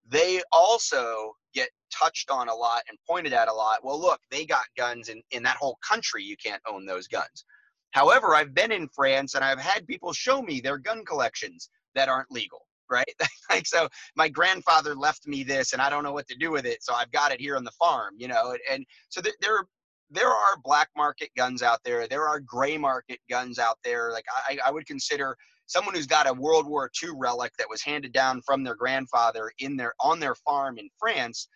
They 0.09 0.43
also 0.53 1.35
get 1.57 1.71
touched 1.91 2.31
on 2.31 2.49
a 2.49 2.55
lot 2.55 2.83
and 2.89 2.99
pointed 3.09 3.33
at 3.33 3.49
a 3.49 3.53
lot. 3.53 3.83
Well, 3.83 3.99
look, 3.99 4.21
they 4.31 4.45
got 4.45 4.65
guns 4.77 5.09
in, 5.09 5.23
in 5.31 5.43
that 5.45 5.57
whole 5.57 5.79
country. 5.87 6.23
You 6.23 6.37
can't 6.37 6.63
own 6.71 6.85
those 6.85 7.09
guns. 7.09 7.45
However, 7.93 8.35
I've 8.35 8.55
been 8.55 8.73
in 8.73 8.89
France 8.89 9.35
and 9.35 9.43
I've 9.43 9.59
had 9.59 9.87
people 9.87 10.13
show 10.13 10.43
me 10.43 10.61
their 10.61 10.77
gun 10.77 11.05
collections 11.05 11.71
that 11.95 12.11
aren't 12.11 12.31
legal, 12.31 12.67
right? 12.91 13.15
like, 13.51 13.67
so 13.67 13.89
my 14.17 14.29
grandfather 14.29 14.95
left 14.95 15.27
me 15.27 15.43
this 15.43 15.73
and 15.73 15.81
I 15.81 15.89
don't 15.89 16.05
know 16.05 16.13
what 16.13 16.29
to 16.29 16.37
do 16.37 16.51
with 16.51 16.67
it. 16.67 16.85
So 16.85 16.95
I've 16.95 17.11
got 17.11 17.33
it 17.33 17.41
here 17.41 17.57
on 17.57 17.65
the 17.65 17.73
farm, 17.73 18.15
you 18.19 18.29
know, 18.29 18.51
and, 18.51 18.61
and 18.71 18.87
so 19.09 19.23
th- 19.23 19.35
there, 19.41 19.65
there 20.11 20.29
are 20.29 20.61
black 20.63 20.91
market 20.95 21.31
guns 21.37 21.63
out 21.63 21.81
there. 21.85 22.07
There 22.07 22.29
are 22.29 22.39
gray 22.39 22.77
market 22.77 23.19
guns 23.31 23.59
out 23.59 23.79
there. 23.83 24.13
Like 24.13 24.27
I, 24.49 24.59
I 24.67 24.71
would 24.71 24.87
consider 24.87 25.37
someone 25.67 25.95
who's 25.95 26.07
got 26.07 26.29
a 26.29 26.33
World 26.33 26.67
War 26.67 26.91
II 27.03 27.11
relic 27.17 27.53
that 27.59 27.69
was 27.69 27.83
handed 27.83 28.13
down 28.13 28.41
from 28.43 28.63
their 28.63 28.75
grandfather 28.75 29.51
in 29.59 29.77
their 29.77 29.95
on 30.01 30.21
their 30.21 30.35
farm 30.35 30.79
in 30.79 30.89
France. 30.99 31.49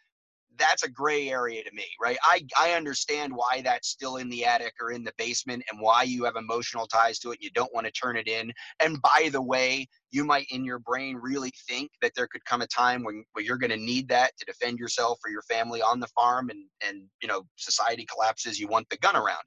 That's 0.58 0.82
a 0.82 0.90
gray 0.90 1.30
area 1.30 1.64
to 1.64 1.70
me, 1.72 1.86
right? 2.02 2.18
I, 2.22 2.44
I 2.60 2.72
understand 2.72 3.32
why 3.34 3.62
that's 3.64 3.88
still 3.88 4.16
in 4.16 4.28
the 4.28 4.44
attic 4.44 4.74
or 4.82 4.90
in 4.90 5.04
the 5.04 5.12
basement 5.16 5.62
and 5.70 5.80
why 5.80 6.02
you 6.02 6.24
have 6.24 6.36
emotional 6.36 6.86
ties 6.86 7.18
to 7.20 7.30
it. 7.30 7.40
You 7.40 7.50
don't 7.54 7.72
want 7.72 7.86
to 7.86 7.92
turn 7.92 8.16
it 8.16 8.28
in. 8.28 8.52
And 8.78 9.00
by 9.00 9.30
the 9.32 9.40
way, 9.40 9.86
you 10.10 10.22
might 10.22 10.48
in 10.50 10.64
your 10.64 10.80
brain 10.80 11.16
really 11.16 11.52
think 11.66 11.92
that 12.02 12.12
there 12.14 12.26
could 12.26 12.44
come 12.44 12.60
a 12.60 12.66
time 12.66 13.04
when 13.04 13.24
where 13.32 13.44
you're 13.44 13.56
going 13.56 13.70
to 13.70 13.76
need 13.76 14.08
that 14.08 14.32
to 14.38 14.44
defend 14.44 14.78
yourself 14.78 15.18
or 15.24 15.30
your 15.30 15.42
family 15.42 15.80
on 15.80 16.00
the 16.00 16.08
farm 16.08 16.50
and 16.50 16.64
and 16.86 17.04
you 17.22 17.28
know 17.28 17.42
society 17.56 18.06
collapses 18.12 18.58
you 18.58 18.66
want 18.66 18.88
the 18.90 18.98
gun 18.98 19.16
around 19.16 19.42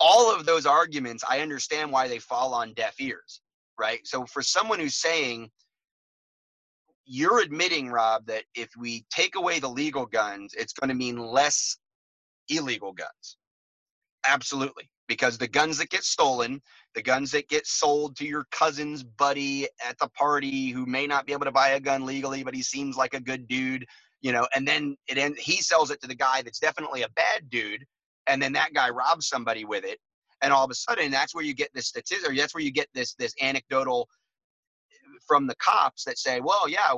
all 0.00 0.34
of 0.34 0.46
those 0.46 0.66
arguments 0.66 1.24
i 1.28 1.40
understand 1.40 1.90
why 1.90 2.08
they 2.08 2.18
fall 2.18 2.54
on 2.54 2.72
deaf 2.74 2.94
ears 3.00 3.40
right? 3.78 4.00
So 4.04 4.26
for 4.26 4.42
someone 4.42 4.80
who's 4.80 4.96
saying 4.96 5.50
you're 7.10 7.40
admitting 7.40 7.88
rob 7.88 8.26
that 8.26 8.44
if 8.54 8.68
we 8.78 9.04
take 9.10 9.34
away 9.34 9.58
the 9.58 9.68
legal 9.68 10.04
guns 10.04 10.52
it's 10.58 10.74
going 10.74 10.88
to 10.88 10.94
mean 10.94 11.16
less 11.16 11.78
illegal 12.48 12.92
guns. 12.92 13.38
Absolutely 14.26 14.90
because 15.06 15.38
the 15.38 15.48
guns 15.48 15.78
that 15.78 15.88
get 15.88 16.04
stolen 16.04 16.60
the 16.94 17.02
guns 17.02 17.30
that 17.30 17.48
get 17.48 17.66
sold 17.66 18.16
to 18.16 18.26
your 18.26 18.44
cousin's 18.50 19.02
buddy 19.02 19.66
at 19.86 19.96
the 19.98 20.08
party 20.08 20.68
who 20.68 20.84
may 20.84 21.06
not 21.06 21.24
be 21.24 21.32
able 21.32 21.46
to 21.46 21.52
buy 21.52 21.70
a 21.70 21.80
gun 21.80 22.04
legally 22.04 22.42
but 22.42 22.54
he 22.54 22.62
seems 22.62 22.96
like 22.96 23.14
a 23.14 23.20
good 23.20 23.48
dude 23.48 23.86
you 24.20 24.32
know 24.32 24.46
and 24.54 24.68
then 24.68 24.94
it 25.06 25.16
end, 25.16 25.38
he 25.38 25.62
sells 25.62 25.90
it 25.90 26.00
to 26.02 26.08
the 26.08 26.14
guy 26.14 26.42
that's 26.42 26.58
definitely 26.58 27.02
a 27.02 27.08
bad 27.10 27.48
dude 27.48 27.86
and 28.28 28.40
then 28.40 28.52
that 28.52 28.72
guy 28.72 28.90
robs 28.90 29.28
somebody 29.28 29.64
with 29.64 29.84
it 29.84 29.98
and 30.42 30.52
all 30.52 30.64
of 30.64 30.70
a 30.70 30.74
sudden 30.74 31.10
that's 31.10 31.34
where 31.34 31.44
you 31.44 31.54
get 31.54 31.70
this 31.74 31.86
statistic 31.86 32.36
that's 32.36 32.54
where 32.54 32.64
you 32.64 32.72
get 32.72 32.88
this 32.94 33.14
this 33.14 33.34
anecdotal 33.40 34.08
from 35.26 35.46
the 35.46 35.56
cops 35.56 36.04
that 36.04 36.18
say 36.18 36.40
well 36.40 36.68
yeah 36.68 36.92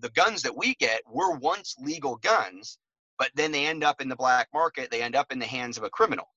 the 0.00 0.10
guns 0.10 0.42
that 0.42 0.56
we 0.56 0.74
get 0.76 1.00
were 1.10 1.36
once 1.36 1.74
legal 1.78 2.16
guns 2.16 2.78
but 3.18 3.30
then 3.34 3.52
they 3.52 3.66
end 3.66 3.82
up 3.82 4.00
in 4.00 4.08
the 4.08 4.16
black 4.16 4.48
market 4.52 4.90
they 4.90 5.02
end 5.02 5.16
up 5.16 5.32
in 5.32 5.38
the 5.38 5.46
hands 5.46 5.78
of 5.78 5.84
a 5.84 5.90
criminal. 5.90 6.28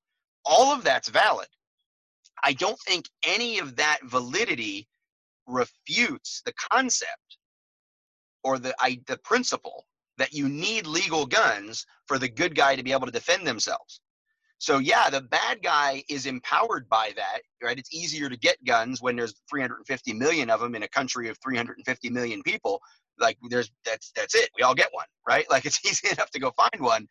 All 0.46 0.74
of 0.74 0.84
that's 0.84 1.10
valid. 1.10 1.48
I 2.44 2.54
don't 2.54 2.80
think 2.88 3.06
any 3.26 3.60
of 3.60 3.76
that 3.76 4.00
validity 4.06 4.88
refutes 5.46 6.42
the 6.46 6.54
concept 6.72 7.38
or 8.44 8.60
the 8.60 8.74
I, 8.80 9.02
the 9.08 9.18
principle 9.18 9.86
that 10.18 10.34
you 10.34 10.48
need 10.48 10.88
legal 10.88 11.26
guns 11.26 11.86
for 12.08 12.18
the 12.18 12.30
good 12.30 12.56
guy 12.56 12.76
to 12.76 12.84
be 12.84 12.92
able 12.92 13.06
to 13.06 13.12
defend 13.12 13.46
themselves 13.46 14.00
so 14.60 14.78
yeah, 14.78 15.10
the 15.10 15.22
bad 15.22 15.64
guy 15.64 16.04
is 16.10 16.26
empowered 16.26 16.90
by 16.90 17.14
that, 17.16 17.40
right? 17.64 17.80
It's 17.80 17.94
easier 17.94 18.28
to 18.30 18.38
get 18.38 18.64
guns 18.66 19.02
when 19.02 19.16
there's 19.16 19.34
350 19.50 20.14
million 20.14 20.50
of 20.50 20.60
them 20.60 20.76
in 20.76 20.84
a 20.84 20.88
country 20.90 21.30
of 21.30 21.38
350 21.42 22.10
million 22.10 22.44
people. 22.44 22.82
Like 23.18 23.38
there's 23.50 23.72
that's 23.86 24.12
that's 24.14 24.36
it. 24.36 24.50
We 24.58 24.64
all 24.64 24.76
get 24.76 24.90
one, 24.92 25.06
right? 25.28 25.46
Like 25.52 25.66
it's 25.66 25.84
easy 25.86 26.10
enough 26.12 26.30
to 26.32 26.40
go 26.40 26.52
find 26.52 26.84
one. 26.84 27.08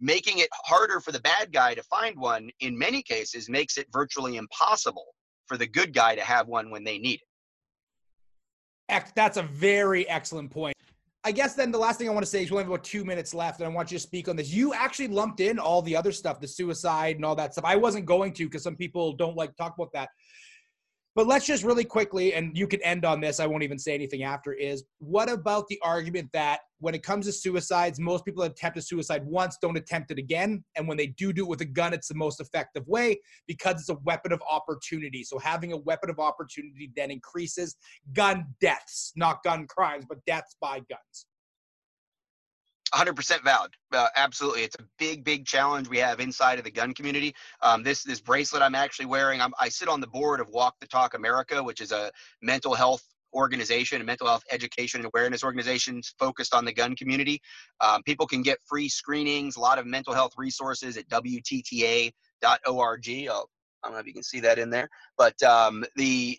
Making 0.00 0.38
it 0.38 0.48
harder 0.52 1.00
for 1.00 1.12
the 1.12 1.20
bad 1.20 1.52
guy 1.52 1.74
to 1.74 1.82
find 1.84 2.18
one 2.18 2.50
in 2.60 2.76
many 2.76 3.02
cases 3.02 3.48
makes 3.48 3.78
it 3.78 3.86
virtually 3.92 4.36
impossible 4.36 5.06
for 5.46 5.56
the 5.56 5.66
good 5.66 5.94
guy 5.94 6.16
to 6.16 6.22
have 6.22 6.48
one 6.48 6.70
when 6.70 6.82
they 6.82 6.98
need 6.98 7.20
it. 8.88 9.04
That's 9.14 9.36
a 9.36 9.42
very 9.42 10.08
excellent 10.08 10.50
point. 10.50 10.74
I 11.28 11.30
guess 11.30 11.52
then 11.52 11.70
the 11.70 11.76
last 11.76 11.98
thing 11.98 12.08
I 12.08 12.12
want 12.14 12.24
to 12.24 12.30
say 12.30 12.42
is 12.42 12.50
we 12.50 12.54
only 12.54 12.64
have 12.64 12.72
about 12.72 12.84
two 12.84 13.04
minutes 13.04 13.34
left, 13.34 13.60
and 13.60 13.68
I 13.68 13.70
want 13.70 13.92
you 13.92 13.98
to 13.98 14.02
speak 14.02 14.28
on 14.28 14.36
this. 14.36 14.50
You 14.50 14.72
actually 14.72 15.08
lumped 15.08 15.40
in 15.40 15.58
all 15.58 15.82
the 15.82 15.94
other 15.94 16.10
stuff, 16.10 16.40
the 16.40 16.48
suicide 16.48 17.16
and 17.16 17.24
all 17.26 17.36
that 17.36 17.52
stuff. 17.52 17.66
I 17.66 17.76
wasn't 17.76 18.06
going 18.06 18.32
to 18.32 18.46
because 18.46 18.62
some 18.62 18.76
people 18.76 19.12
don't 19.12 19.36
like 19.36 19.54
talk 19.54 19.74
about 19.76 19.92
that. 19.92 20.08
But 21.14 21.26
let's 21.26 21.46
just 21.46 21.64
really 21.64 21.84
quickly, 21.84 22.34
and 22.34 22.56
you 22.56 22.68
can 22.68 22.80
end 22.82 23.04
on 23.04 23.20
this. 23.20 23.40
I 23.40 23.46
won't 23.46 23.64
even 23.64 23.78
say 23.78 23.92
anything 23.94 24.22
after. 24.22 24.52
Is 24.52 24.84
what 24.98 25.28
about 25.28 25.66
the 25.68 25.80
argument 25.82 26.28
that 26.32 26.60
when 26.80 26.94
it 26.94 27.02
comes 27.02 27.26
to 27.26 27.32
suicides, 27.32 27.98
most 27.98 28.24
people 28.24 28.44
attempt 28.44 28.78
a 28.78 28.82
suicide 28.82 29.24
once, 29.26 29.58
don't 29.60 29.76
attempt 29.76 30.12
it 30.12 30.18
again, 30.18 30.62
and 30.76 30.86
when 30.86 30.96
they 30.96 31.08
do 31.08 31.32
do 31.32 31.42
it 31.42 31.48
with 31.48 31.60
a 31.60 31.64
gun, 31.64 31.92
it's 31.92 32.08
the 32.08 32.14
most 32.14 32.40
effective 32.40 32.86
way 32.86 33.18
because 33.48 33.80
it's 33.80 33.88
a 33.88 33.98
weapon 34.04 34.32
of 34.32 34.40
opportunity. 34.48 35.24
So 35.24 35.38
having 35.38 35.72
a 35.72 35.78
weapon 35.78 36.08
of 36.08 36.20
opportunity 36.20 36.92
then 36.94 37.10
increases 37.10 37.76
gun 38.12 38.46
deaths, 38.60 39.12
not 39.16 39.42
gun 39.42 39.66
crimes, 39.66 40.04
but 40.08 40.24
deaths 40.24 40.56
by 40.60 40.78
guns. 40.88 41.26
100% 42.94 43.42
valid. 43.44 43.70
Uh, 43.92 44.08
absolutely, 44.16 44.62
it's 44.62 44.76
a 44.78 44.84
big, 44.98 45.24
big 45.24 45.46
challenge 45.46 45.88
we 45.88 45.98
have 45.98 46.20
inside 46.20 46.58
of 46.58 46.64
the 46.64 46.70
gun 46.70 46.94
community. 46.94 47.34
Um, 47.62 47.82
this 47.82 48.02
this 48.02 48.20
bracelet 48.20 48.62
I'm 48.62 48.74
actually 48.74 49.06
wearing. 49.06 49.40
I'm, 49.40 49.52
I 49.60 49.68
sit 49.68 49.88
on 49.88 50.00
the 50.00 50.06
board 50.06 50.40
of 50.40 50.48
Walk 50.50 50.76
the 50.80 50.86
Talk 50.86 51.14
America, 51.14 51.62
which 51.62 51.80
is 51.80 51.92
a 51.92 52.10
mental 52.42 52.74
health 52.74 53.02
organization, 53.34 54.00
a 54.00 54.04
mental 54.04 54.26
health 54.26 54.44
education 54.50 55.00
and 55.00 55.10
awareness 55.14 55.44
organizations 55.44 56.14
focused 56.18 56.54
on 56.54 56.64
the 56.64 56.72
gun 56.72 56.96
community. 56.96 57.40
Um, 57.80 58.02
people 58.02 58.26
can 58.26 58.42
get 58.42 58.58
free 58.64 58.88
screenings, 58.88 59.56
a 59.56 59.60
lot 59.60 59.78
of 59.78 59.86
mental 59.86 60.14
health 60.14 60.32
resources 60.36 60.96
at 60.96 61.08
WTTA.org. 61.08 62.12
I'll, 62.42 63.50
I 63.84 63.88
don't 63.88 63.92
know 63.92 63.98
if 63.98 64.06
you 64.06 64.14
can 64.14 64.22
see 64.22 64.40
that 64.40 64.58
in 64.58 64.70
there, 64.70 64.88
but 65.16 65.40
um, 65.42 65.84
the 65.96 66.38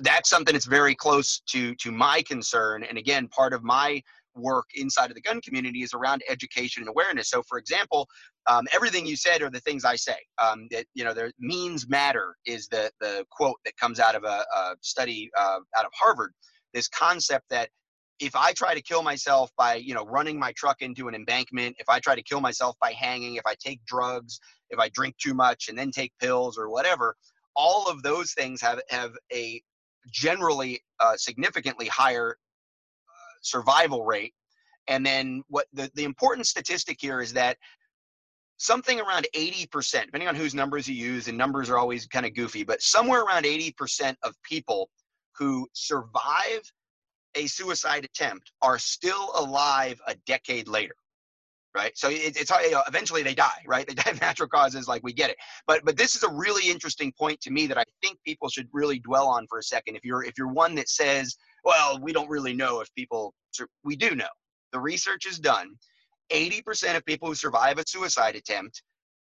that's 0.00 0.30
something 0.30 0.54
that's 0.54 0.66
very 0.66 0.94
close 0.94 1.40
to 1.48 1.74
to 1.76 1.92
my 1.92 2.22
concern. 2.22 2.82
And 2.82 2.98
again, 2.98 3.28
part 3.28 3.52
of 3.52 3.62
my 3.62 4.02
work 4.34 4.66
inside 4.74 5.10
of 5.10 5.14
the 5.14 5.20
gun 5.20 5.40
community 5.40 5.82
is 5.82 5.94
around 5.94 6.22
education 6.28 6.82
and 6.82 6.88
awareness. 6.88 7.28
So, 7.30 7.42
for 7.42 7.58
example, 7.58 8.08
um, 8.46 8.66
everything 8.72 9.06
you 9.06 9.16
said 9.16 9.42
are 9.42 9.50
the 9.50 9.60
things 9.60 9.84
I 9.84 9.96
say. 9.96 10.16
Um, 10.42 10.66
that 10.70 10.86
you 10.94 11.04
know, 11.04 11.14
the 11.14 11.32
means 11.38 11.88
matter 11.88 12.36
is 12.46 12.68
the 12.68 12.90
the 13.00 13.24
quote 13.30 13.56
that 13.64 13.76
comes 13.76 14.00
out 14.00 14.14
of 14.14 14.24
a, 14.24 14.44
a 14.56 14.74
study 14.80 15.30
uh, 15.38 15.58
out 15.76 15.84
of 15.84 15.92
Harvard. 15.94 16.32
This 16.74 16.88
concept 16.88 17.44
that 17.50 17.68
if 18.18 18.36
I 18.36 18.52
try 18.52 18.74
to 18.74 18.82
kill 18.82 19.02
myself 19.02 19.50
by 19.56 19.74
you 19.74 19.94
know 19.94 20.04
running 20.04 20.38
my 20.38 20.52
truck 20.52 20.80
into 20.80 21.08
an 21.08 21.14
embankment, 21.14 21.76
if 21.78 21.88
I 21.88 22.00
try 22.00 22.14
to 22.14 22.22
kill 22.22 22.40
myself 22.40 22.76
by 22.80 22.92
hanging, 22.92 23.36
if 23.36 23.46
I 23.46 23.54
take 23.58 23.84
drugs, 23.86 24.38
if 24.70 24.78
I 24.78 24.88
drink 24.90 25.16
too 25.18 25.34
much 25.34 25.68
and 25.68 25.78
then 25.78 25.90
take 25.90 26.12
pills 26.20 26.58
or 26.58 26.70
whatever, 26.70 27.16
all 27.56 27.88
of 27.88 28.02
those 28.02 28.32
things 28.32 28.60
have 28.60 28.80
have 28.90 29.12
a 29.32 29.62
generally 30.10 30.80
uh, 31.00 31.16
significantly 31.16 31.86
higher 31.86 32.36
survival 33.42 34.04
rate. 34.04 34.34
And 34.88 35.04
then 35.04 35.42
what 35.48 35.66
the, 35.72 35.90
the 35.94 36.04
important 36.04 36.46
statistic 36.46 36.98
here 37.00 37.20
is 37.20 37.32
that 37.34 37.56
something 38.56 39.00
around 39.00 39.26
80%, 39.34 40.06
depending 40.06 40.28
on 40.28 40.34
whose 40.34 40.54
numbers 40.54 40.88
you 40.88 40.94
use, 40.94 41.28
and 41.28 41.36
numbers 41.36 41.70
are 41.70 41.78
always 41.78 42.06
kind 42.06 42.26
of 42.26 42.34
goofy, 42.34 42.64
but 42.64 42.82
somewhere 42.82 43.22
around 43.22 43.44
80% 43.44 44.16
of 44.22 44.34
people 44.42 44.88
who 45.36 45.68
survive 45.72 46.62
a 47.34 47.46
suicide 47.46 48.04
attempt 48.04 48.52
are 48.60 48.78
still 48.78 49.30
alive 49.36 50.00
a 50.06 50.14
decade 50.26 50.68
later 50.68 50.94
right? 51.74 51.96
So 51.96 52.08
it, 52.10 52.36
it's 52.36 52.50
you 52.50 52.70
know, 52.72 52.82
eventually 52.86 53.22
they 53.22 53.34
die 53.34 53.62
right? 53.66 53.86
They 53.86 53.94
die 53.94 54.10
of 54.10 54.20
natural 54.20 54.48
causes 54.48 54.88
like 54.88 55.02
we 55.02 55.12
get 55.12 55.30
it. 55.30 55.36
But 55.66 55.84
but 55.84 55.96
this 55.96 56.14
is 56.14 56.22
a 56.22 56.28
really 56.28 56.70
interesting 56.70 57.12
point 57.18 57.40
to 57.42 57.50
me 57.50 57.66
that 57.66 57.78
i 57.78 57.84
think 58.02 58.18
people 58.24 58.48
should 58.48 58.68
really 58.72 58.98
dwell 58.98 59.28
on 59.28 59.46
for 59.48 59.58
a 59.58 59.62
second. 59.62 59.96
If 59.96 60.04
you're 60.04 60.24
if 60.24 60.34
you're 60.36 60.52
one 60.52 60.74
that 60.76 60.88
says 60.88 61.36
well, 61.64 61.98
we 62.00 62.12
don't 62.12 62.28
really 62.28 62.54
know 62.54 62.80
if 62.80 62.92
people, 62.94 63.34
we 63.84 63.96
do 63.96 64.14
know. 64.14 64.28
The 64.72 64.80
research 64.80 65.26
is 65.26 65.38
done. 65.38 65.74
80% 66.32 66.96
of 66.96 67.04
people 67.04 67.28
who 67.28 67.34
survive 67.34 67.78
a 67.78 67.84
suicide 67.86 68.36
attempt 68.36 68.82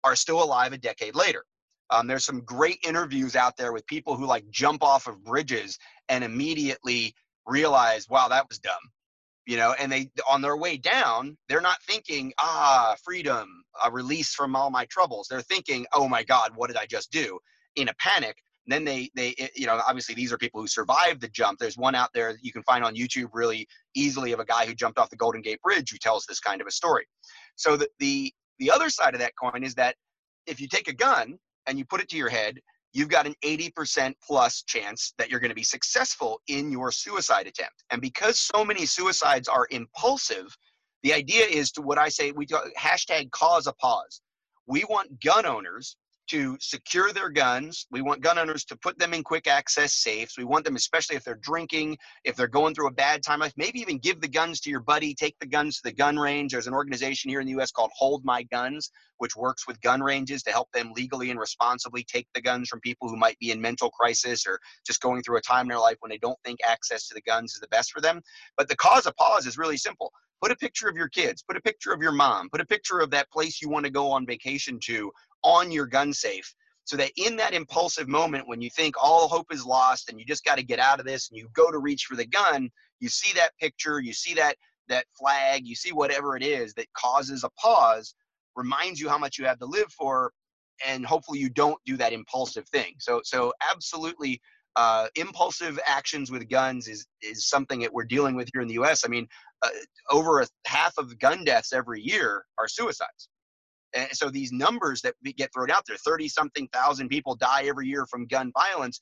are 0.03 0.15
still 0.15 0.43
alive 0.43 0.73
a 0.73 0.77
decade 0.77 1.15
later. 1.15 1.43
Um, 1.89 2.07
there's 2.07 2.25
some 2.25 2.41
great 2.41 2.79
interviews 2.85 3.35
out 3.35 3.57
there 3.57 3.73
with 3.73 3.85
people 3.87 4.15
who 4.15 4.25
like 4.25 4.47
jump 4.49 4.83
off 4.83 5.07
of 5.07 5.23
bridges 5.23 5.77
and 6.07 6.23
immediately 6.23 7.13
realize, 7.47 8.07
wow, 8.09 8.27
that 8.27 8.47
was 8.47 8.59
dumb. 8.59 8.79
You 9.45 9.57
know, 9.57 9.73
and 9.79 9.91
they 9.91 10.11
on 10.29 10.41
their 10.43 10.57
way 10.57 10.77
down, 10.77 11.35
they're 11.47 11.61
not 11.61 11.81
thinking, 11.81 12.33
ah, 12.37 12.95
freedom, 13.03 13.63
a 13.83 13.89
release 13.89 14.35
from 14.35 14.55
all 14.55 14.69
my 14.69 14.85
troubles. 14.85 15.27
They're 15.27 15.41
thinking, 15.41 15.87
oh 15.91 16.07
my 16.07 16.23
God, 16.23 16.51
what 16.55 16.67
did 16.67 16.77
I 16.77 16.85
just 16.85 17.11
do? 17.11 17.39
In 17.75 17.89
a 17.89 17.93
panic, 17.95 18.37
then 18.71 18.83
they 18.83 19.09
they 19.15 19.35
eh, 19.39 19.47
you 19.55 19.65
know 19.65 19.81
obviously 19.87 20.15
these 20.15 20.31
are 20.33 20.37
people 20.37 20.61
who 20.61 20.67
survived 20.67 21.21
the 21.21 21.29
jump. 21.29 21.59
There's 21.59 21.77
one 21.77 21.95
out 21.95 22.09
there 22.13 22.37
you 22.41 22.51
can 22.51 22.63
find 22.63 22.83
on 22.83 22.95
YouTube 22.95 23.29
really 23.33 23.67
easily 23.95 24.31
of 24.31 24.39
a 24.39 24.45
guy 24.45 24.65
who 24.65 24.73
jumped 24.73 24.99
off 24.99 25.09
the 25.09 25.15
Golden 25.15 25.41
Gate 25.41 25.61
Bridge 25.61 25.91
who 25.91 25.97
tells 25.97 26.25
this 26.25 26.39
kind 26.39 26.61
of 26.61 26.67
a 26.67 26.71
story. 26.71 27.05
So 27.55 27.77
the 27.77 27.89
the 27.99 28.33
the 28.59 28.71
other 28.71 28.89
side 28.89 29.13
of 29.13 29.19
that 29.21 29.33
coin 29.41 29.63
is 29.63 29.75
that 29.75 29.95
if 30.45 30.59
you 30.59 30.67
take 30.67 30.87
a 30.87 30.93
gun 30.93 31.37
and 31.67 31.77
you 31.77 31.85
put 31.85 32.01
it 32.01 32.09
to 32.09 32.17
your 32.17 32.29
head, 32.29 32.59
you've 32.93 33.09
got 33.09 33.27
an 33.27 33.35
80% 33.43 34.13
plus 34.25 34.63
chance 34.63 35.13
that 35.17 35.29
you're 35.29 35.39
going 35.39 35.49
to 35.49 35.55
be 35.55 35.63
successful 35.63 36.41
in 36.47 36.71
your 36.71 36.91
suicide 36.91 37.47
attempt. 37.47 37.83
And 37.91 38.01
because 38.01 38.39
so 38.39 38.65
many 38.65 38.85
suicides 38.85 39.47
are 39.47 39.67
impulsive, 39.69 40.55
the 41.03 41.13
idea 41.13 41.45
is 41.45 41.71
to 41.73 41.81
what 41.81 41.97
I 41.97 42.09
say 42.09 42.31
we 42.31 42.47
hashtag 42.77 43.31
cause 43.31 43.67
a 43.67 43.73
pause. 43.73 44.21
We 44.67 44.83
want 44.89 45.21
gun 45.23 45.45
owners 45.45 45.95
to 46.29 46.57
secure 46.59 47.11
their 47.11 47.29
guns. 47.29 47.87
We 47.91 48.01
want 48.01 48.21
gun 48.21 48.37
owners 48.37 48.63
to 48.65 48.77
put 48.77 48.97
them 48.99 49.13
in 49.13 49.23
quick 49.23 49.47
access 49.47 49.93
safes. 49.93 50.37
We 50.37 50.43
want 50.43 50.65
them, 50.65 50.75
especially 50.75 51.15
if 51.15 51.23
they're 51.23 51.39
drinking, 51.41 51.97
if 52.23 52.35
they're 52.35 52.47
going 52.47 52.75
through 52.75 52.87
a 52.87 52.93
bad 52.93 53.23
time, 53.23 53.41
maybe 53.57 53.79
even 53.79 53.97
give 53.97 54.21
the 54.21 54.27
guns 54.27 54.59
to 54.61 54.69
your 54.69 54.79
buddy, 54.79 55.13
take 55.13 55.35
the 55.39 55.47
guns 55.47 55.77
to 55.77 55.81
the 55.85 55.91
gun 55.91 56.17
range. 56.17 56.51
There's 56.51 56.67
an 56.67 56.73
organization 56.73 57.29
here 57.29 57.39
in 57.39 57.47
the 57.47 57.59
US 57.59 57.71
called 57.71 57.91
Hold 57.95 58.23
My 58.23 58.43
Guns, 58.43 58.91
which 59.17 59.35
works 59.35 59.67
with 59.67 59.81
gun 59.81 60.01
ranges 60.01 60.43
to 60.43 60.51
help 60.51 60.71
them 60.71 60.93
legally 60.95 61.31
and 61.31 61.39
responsibly 61.39 62.03
take 62.03 62.27
the 62.33 62.41
guns 62.41 62.69
from 62.69 62.79
people 62.81 63.09
who 63.09 63.17
might 63.17 63.37
be 63.39 63.51
in 63.51 63.59
mental 63.59 63.89
crisis 63.89 64.45
or 64.47 64.59
just 64.85 65.01
going 65.01 65.21
through 65.23 65.37
a 65.37 65.41
time 65.41 65.63
in 65.63 65.69
their 65.69 65.79
life 65.79 65.97
when 65.99 66.09
they 66.09 66.17
don't 66.17 66.39
think 66.45 66.59
access 66.67 67.07
to 67.07 67.13
the 67.13 67.21
guns 67.21 67.53
is 67.53 67.59
the 67.59 67.67
best 67.67 67.91
for 67.91 68.01
them. 68.01 68.21
But 68.57 68.67
the 68.67 68.77
cause 68.77 69.05
of 69.05 69.15
pause 69.15 69.45
is 69.45 69.57
really 69.57 69.77
simple. 69.77 70.11
Put 70.41 70.51
a 70.51 70.55
picture 70.55 70.87
of 70.87 70.95
your 70.95 71.09
kids, 71.09 71.43
put 71.43 71.57
a 71.57 71.61
picture 71.61 71.91
of 71.91 72.01
your 72.01 72.13
mom, 72.13 72.49
put 72.49 72.61
a 72.61 72.65
picture 72.65 72.99
of 72.99 73.11
that 73.11 73.29
place 73.29 73.61
you 73.61 73.67
want 73.67 73.85
to 73.85 73.91
go 73.91 74.09
on 74.09 74.25
vacation 74.25 74.79
to 74.83 75.11
on 75.43 75.71
your 75.71 75.85
gun 75.85 76.13
safe 76.13 76.53
so 76.85 76.97
that 76.97 77.11
in 77.17 77.35
that 77.35 77.53
impulsive 77.53 78.07
moment 78.07 78.47
when 78.47 78.61
you 78.61 78.69
think 78.71 78.95
all 79.01 79.27
hope 79.27 79.47
is 79.51 79.65
lost 79.65 80.09
and 80.09 80.19
you 80.19 80.25
just 80.25 80.43
got 80.43 80.57
to 80.57 80.63
get 80.63 80.79
out 80.79 80.99
of 80.99 81.05
this 81.05 81.29
and 81.29 81.37
you 81.37 81.47
go 81.53 81.71
to 81.71 81.77
reach 81.77 82.05
for 82.05 82.15
the 82.15 82.25
gun 82.25 82.69
you 82.99 83.09
see 83.09 83.31
that 83.33 83.51
picture 83.59 83.99
you 83.99 84.13
see 84.13 84.33
that 84.33 84.55
that 84.87 85.05
flag 85.17 85.65
you 85.65 85.75
see 85.75 85.91
whatever 85.91 86.35
it 86.35 86.43
is 86.43 86.73
that 86.73 86.91
causes 86.93 87.43
a 87.43 87.49
pause 87.61 88.15
reminds 88.55 88.99
you 88.99 89.07
how 89.07 89.17
much 89.17 89.37
you 89.37 89.45
have 89.45 89.59
to 89.59 89.65
live 89.65 89.91
for 89.91 90.31
and 90.87 91.05
hopefully 91.05 91.39
you 91.39 91.49
don't 91.49 91.79
do 91.85 91.95
that 91.95 92.13
impulsive 92.13 92.67
thing 92.69 92.95
so 92.97 93.21
so 93.23 93.53
absolutely 93.69 94.41
uh, 94.75 95.07
impulsive 95.15 95.79
actions 95.85 96.31
with 96.31 96.47
guns 96.49 96.87
is 96.87 97.05
is 97.21 97.49
something 97.49 97.81
that 97.81 97.93
we're 97.93 98.05
dealing 98.05 98.35
with 98.35 98.49
here 98.53 98.61
in 98.61 98.67
the 98.67 98.75
U.S. 98.75 99.03
I 99.03 99.09
mean, 99.09 99.27
uh, 99.61 99.69
over 100.09 100.39
a 100.39 100.47
half 100.65 100.97
of 100.97 101.19
gun 101.19 101.43
deaths 101.43 101.73
every 101.73 102.01
year 102.01 102.45
are 102.57 102.67
suicides. 102.67 103.29
And 103.93 104.09
so 104.13 104.29
these 104.29 104.51
numbers 104.51 105.01
that 105.01 105.15
get 105.35 105.51
thrown 105.53 105.71
out 105.71 105.83
there 105.87 105.97
30 105.97 106.27
something 106.27 106.67
thousand 106.73 107.09
people 107.09 107.35
die 107.35 107.63
every 107.65 107.87
year 107.87 108.05
from 108.05 108.25
gun 108.25 108.51
violence. 108.57 109.01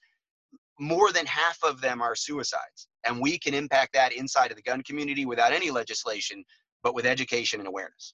More 0.80 1.12
than 1.12 1.26
half 1.26 1.58
of 1.64 1.82
them 1.82 2.02
are 2.02 2.16
suicides. 2.16 2.88
And 3.06 3.20
we 3.20 3.40
can 3.40 3.54
impact 3.54 3.94
that 3.94 4.14
inside 4.14 4.52
of 4.52 4.58
the 4.58 4.64
gun 4.64 4.84
community 4.84 5.26
without 5.26 5.52
any 5.52 5.72
legislation, 5.72 6.44
but 6.84 6.94
with 6.94 7.06
education 7.06 7.60
and 7.60 7.68
awareness. 7.68 8.14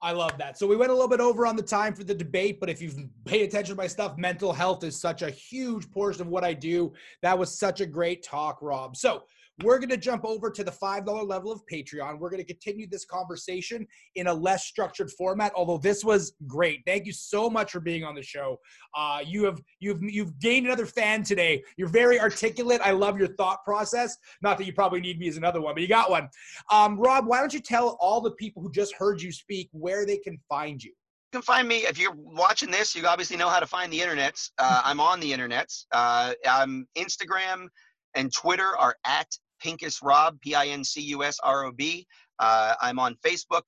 I 0.00 0.12
love 0.12 0.38
that. 0.38 0.56
So 0.56 0.66
we 0.66 0.76
went 0.76 0.90
a 0.90 0.94
little 0.94 1.08
bit 1.08 1.20
over 1.20 1.44
on 1.44 1.56
the 1.56 1.62
time 1.62 1.92
for 1.92 2.04
the 2.04 2.14
debate, 2.14 2.60
but 2.60 2.70
if 2.70 2.80
you've 2.80 2.96
paid 3.24 3.42
attention 3.42 3.74
to 3.74 3.80
my 3.80 3.88
stuff, 3.88 4.16
mental 4.16 4.52
health 4.52 4.84
is 4.84 4.98
such 4.98 5.22
a 5.22 5.30
huge 5.30 5.90
portion 5.90 6.22
of 6.22 6.28
what 6.28 6.44
I 6.44 6.54
do. 6.54 6.92
That 7.22 7.36
was 7.36 7.58
such 7.58 7.80
a 7.80 7.86
great 7.86 8.22
talk, 8.22 8.62
Rob. 8.62 8.96
So 8.96 9.24
we're 9.62 9.78
going 9.78 9.88
to 9.88 9.96
jump 9.96 10.24
over 10.24 10.50
to 10.50 10.62
the 10.62 10.70
$5 10.70 11.28
level 11.28 11.50
of 11.50 11.62
Patreon. 11.70 12.18
We're 12.18 12.30
going 12.30 12.44
to 12.44 12.46
continue 12.46 12.88
this 12.88 13.04
conversation 13.04 13.86
in 14.14 14.28
a 14.28 14.34
less 14.34 14.66
structured 14.66 15.10
format, 15.10 15.52
although 15.56 15.78
this 15.78 16.04
was 16.04 16.34
great. 16.46 16.82
Thank 16.86 17.06
you 17.06 17.12
so 17.12 17.50
much 17.50 17.72
for 17.72 17.80
being 17.80 18.04
on 18.04 18.14
the 18.14 18.22
show. 18.22 18.58
Uh, 18.96 19.20
you 19.24 19.44
have 19.44 19.60
you've 19.80 20.02
you've 20.02 20.38
gained 20.38 20.66
another 20.66 20.86
fan 20.86 21.22
today. 21.22 21.62
You're 21.76 21.88
very 21.88 22.20
articulate. 22.20 22.80
I 22.82 22.92
love 22.92 23.18
your 23.18 23.28
thought 23.34 23.64
process. 23.64 24.16
Not 24.42 24.58
that 24.58 24.64
you 24.64 24.72
probably 24.72 25.00
need 25.00 25.18
me 25.18 25.28
as 25.28 25.36
another 25.36 25.60
one, 25.60 25.74
but 25.74 25.82
you 25.82 25.88
got 25.88 26.10
one. 26.10 26.28
Um, 26.70 26.98
Rob, 26.98 27.26
why 27.26 27.40
don't 27.40 27.52
you 27.52 27.60
tell 27.60 27.96
all 28.00 28.20
the 28.20 28.32
people 28.32 28.62
who 28.62 28.70
just 28.70 28.94
heard 28.94 29.20
you 29.20 29.32
speak 29.32 29.68
where 29.72 30.06
they 30.06 30.18
can 30.18 30.38
find 30.48 30.82
you? 30.82 30.90
You 30.90 31.40
can 31.40 31.42
find 31.42 31.68
me 31.68 31.78
if 31.78 31.98
you're 31.98 32.14
watching 32.16 32.70
this. 32.70 32.94
You 32.94 33.06
obviously 33.06 33.36
know 33.36 33.48
how 33.48 33.60
to 33.60 33.66
find 33.66 33.92
the 33.92 33.98
internets. 33.98 34.50
Uh, 34.58 34.82
I'm 34.84 35.00
on 35.00 35.20
the 35.20 35.30
internets. 35.30 35.84
Uh, 35.92 36.32
I'm 36.48 36.86
Instagram 36.96 37.68
and 38.14 38.32
Twitter 38.32 38.76
are 38.78 38.96
at 39.04 39.28
Pincus 39.60 40.02
Rob, 40.02 40.40
P 40.40 40.54
I 40.54 40.66
N 40.66 40.84
C 40.84 41.00
U 41.02 41.24
S 41.24 41.38
R 41.42 41.64
O 41.64 41.72
B. 41.72 42.06
Uh, 42.38 42.74
I'm 42.80 42.98
on 42.98 43.16
Facebook, 43.24 43.62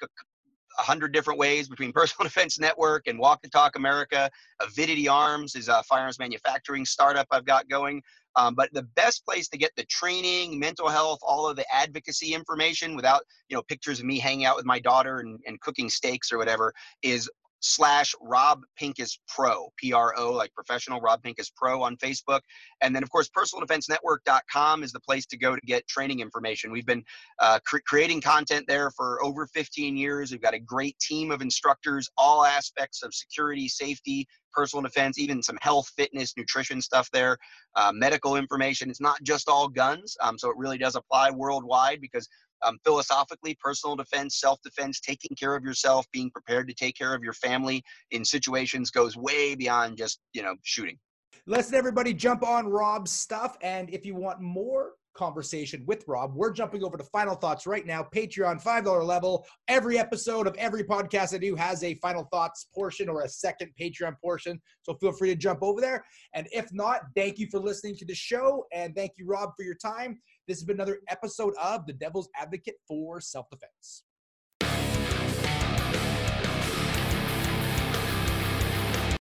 a 0.78 0.82
hundred 0.82 1.12
different 1.12 1.38
ways 1.38 1.68
between 1.68 1.92
Personal 1.94 2.24
Defense 2.24 2.58
Network 2.58 3.06
and 3.06 3.18
Walk 3.18 3.42
the 3.42 3.48
Talk 3.48 3.76
America. 3.76 4.30
Avidity 4.60 5.08
Arms 5.08 5.54
is 5.54 5.68
a 5.68 5.82
firearms 5.84 6.18
manufacturing 6.18 6.84
startup 6.84 7.26
I've 7.30 7.44
got 7.44 7.68
going. 7.68 8.02
Um, 8.36 8.54
but 8.54 8.72
the 8.72 8.84
best 8.94 9.24
place 9.26 9.48
to 9.48 9.58
get 9.58 9.72
the 9.76 9.84
training, 9.86 10.58
mental 10.58 10.88
health, 10.88 11.18
all 11.22 11.48
of 11.48 11.56
the 11.56 11.64
advocacy 11.74 12.32
information 12.32 12.94
without, 12.94 13.22
you 13.48 13.56
know, 13.56 13.62
pictures 13.62 13.98
of 13.98 14.06
me 14.06 14.18
hanging 14.18 14.44
out 14.44 14.56
with 14.56 14.64
my 14.64 14.78
daughter 14.78 15.18
and, 15.18 15.40
and 15.46 15.60
cooking 15.60 15.88
steaks 15.88 16.30
or 16.30 16.38
whatever 16.38 16.72
is 17.02 17.28
slash 17.60 18.14
Rob 18.20 18.62
Pincus 18.76 19.18
Pro, 19.28 19.68
P 19.76 19.92
R 19.92 20.14
O, 20.16 20.32
like 20.32 20.52
professional 20.54 21.00
Rob 21.00 21.22
Pincus 21.22 21.50
Pro 21.54 21.82
on 21.82 21.96
Facebook. 21.96 22.40
And 22.80 22.94
then, 22.94 23.02
of 23.02 23.10
course, 23.10 23.28
personaldefensenetwork.com 23.36 24.82
is 24.82 24.92
the 24.92 25.00
place 25.00 25.26
to 25.26 25.36
go 25.36 25.54
to 25.54 25.60
get 25.66 25.86
training 25.86 26.20
information. 26.20 26.72
We've 26.72 26.86
been 26.86 27.04
uh, 27.38 27.58
cre- 27.66 27.78
creating 27.86 28.22
content 28.22 28.64
there 28.66 28.90
for 28.90 29.22
over 29.22 29.46
15 29.46 29.96
years. 29.96 30.32
We've 30.32 30.40
got 30.40 30.54
a 30.54 30.58
great 30.58 30.98
team 30.98 31.30
of 31.30 31.42
instructors, 31.42 32.08
all 32.16 32.44
aspects 32.44 33.02
of 33.02 33.14
security, 33.14 33.68
safety, 33.68 34.26
personal 34.52 34.82
defense, 34.82 35.18
even 35.18 35.42
some 35.42 35.58
health, 35.60 35.90
fitness, 35.96 36.34
nutrition 36.36 36.80
stuff 36.80 37.08
there, 37.12 37.36
uh, 37.76 37.92
medical 37.94 38.36
information. 38.36 38.90
It's 38.90 39.00
not 39.00 39.22
just 39.22 39.48
all 39.48 39.68
guns. 39.68 40.16
Um, 40.22 40.38
so 40.38 40.50
it 40.50 40.56
really 40.56 40.78
does 40.78 40.96
apply 40.96 41.30
worldwide 41.30 42.00
because 42.00 42.28
um, 42.62 42.78
philosophically, 42.84 43.56
personal 43.62 43.96
defense, 43.96 44.38
self 44.38 44.60
defense, 44.62 45.00
taking 45.00 45.36
care 45.36 45.54
of 45.54 45.64
yourself, 45.64 46.06
being 46.12 46.30
prepared 46.30 46.68
to 46.68 46.74
take 46.74 46.96
care 46.96 47.14
of 47.14 47.22
your 47.22 47.32
family 47.34 47.82
in 48.10 48.24
situations 48.24 48.90
goes 48.90 49.16
way 49.16 49.54
beyond 49.54 49.96
just, 49.96 50.20
you 50.32 50.42
know, 50.42 50.54
shooting. 50.62 50.98
Let's 51.46 51.72
everybody 51.72 52.12
jump 52.12 52.46
on 52.46 52.68
Rob's 52.68 53.10
stuff. 53.10 53.56
And 53.62 53.90
if 53.90 54.04
you 54.04 54.14
want 54.14 54.40
more 54.40 54.92
conversation 55.14 55.84
with 55.86 56.04
Rob, 56.06 56.34
we're 56.34 56.52
jumping 56.52 56.84
over 56.84 56.96
to 56.96 57.04
Final 57.04 57.34
Thoughts 57.34 57.66
right 57.66 57.84
now, 57.84 58.06
Patreon 58.14 58.62
$5 58.62 59.04
level. 59.04 59.46
Every 59.68 59.98
episode 59.98 60.46
of 60.46 60.54
every 60.56 60.84
podcast 60.84 61.34
I 61.34 61.38
do 61.38 61.54
has 61.56 61.82
a 61.82 61.94
Final 61.96 62.24
Thoughts 62.30 62.68
portion 62.74 63.08
or 63.08 63.22
a 63.22 63.28
second 63.28 63.70
Patreon 63.80 64.14
portion. 64.22 64.60
So 64.82 64.94
feel 64.94 65.12
free 65.12 65.30
to 65.30 65.36
jump 65.36 65.62
over 65.62 65.80
there. 65.80 66.04
And 66.34 66.46
if 66.52 66.72
not, 66.72 67.02
thank 67.16 67.38
you 67.38 67.48
for 67.50 67.58
listening 67.58 67.96
to 67.96 68.04
the 68.04 68.14
show. 68.14 68.66
And 68.72 68.94
thank 68.94 69.12
you, 69.16 69.26
Rob, 69.26 69.50
for 69.56 69.62
your 69.62 69.74
time. 69.74 70.20
This 70.50 70.58
has 70.58 70.64
been 70.64 70.78
another 70.78 70.98
episode 71.06 71.54
of 71.62 71.86
The 71.86 71.92
Devil's 71.92 72.28
Advocate 72.36 72.74
for 72.88 73.20
Self 73.20 73.48
Defense. 73.50 74.02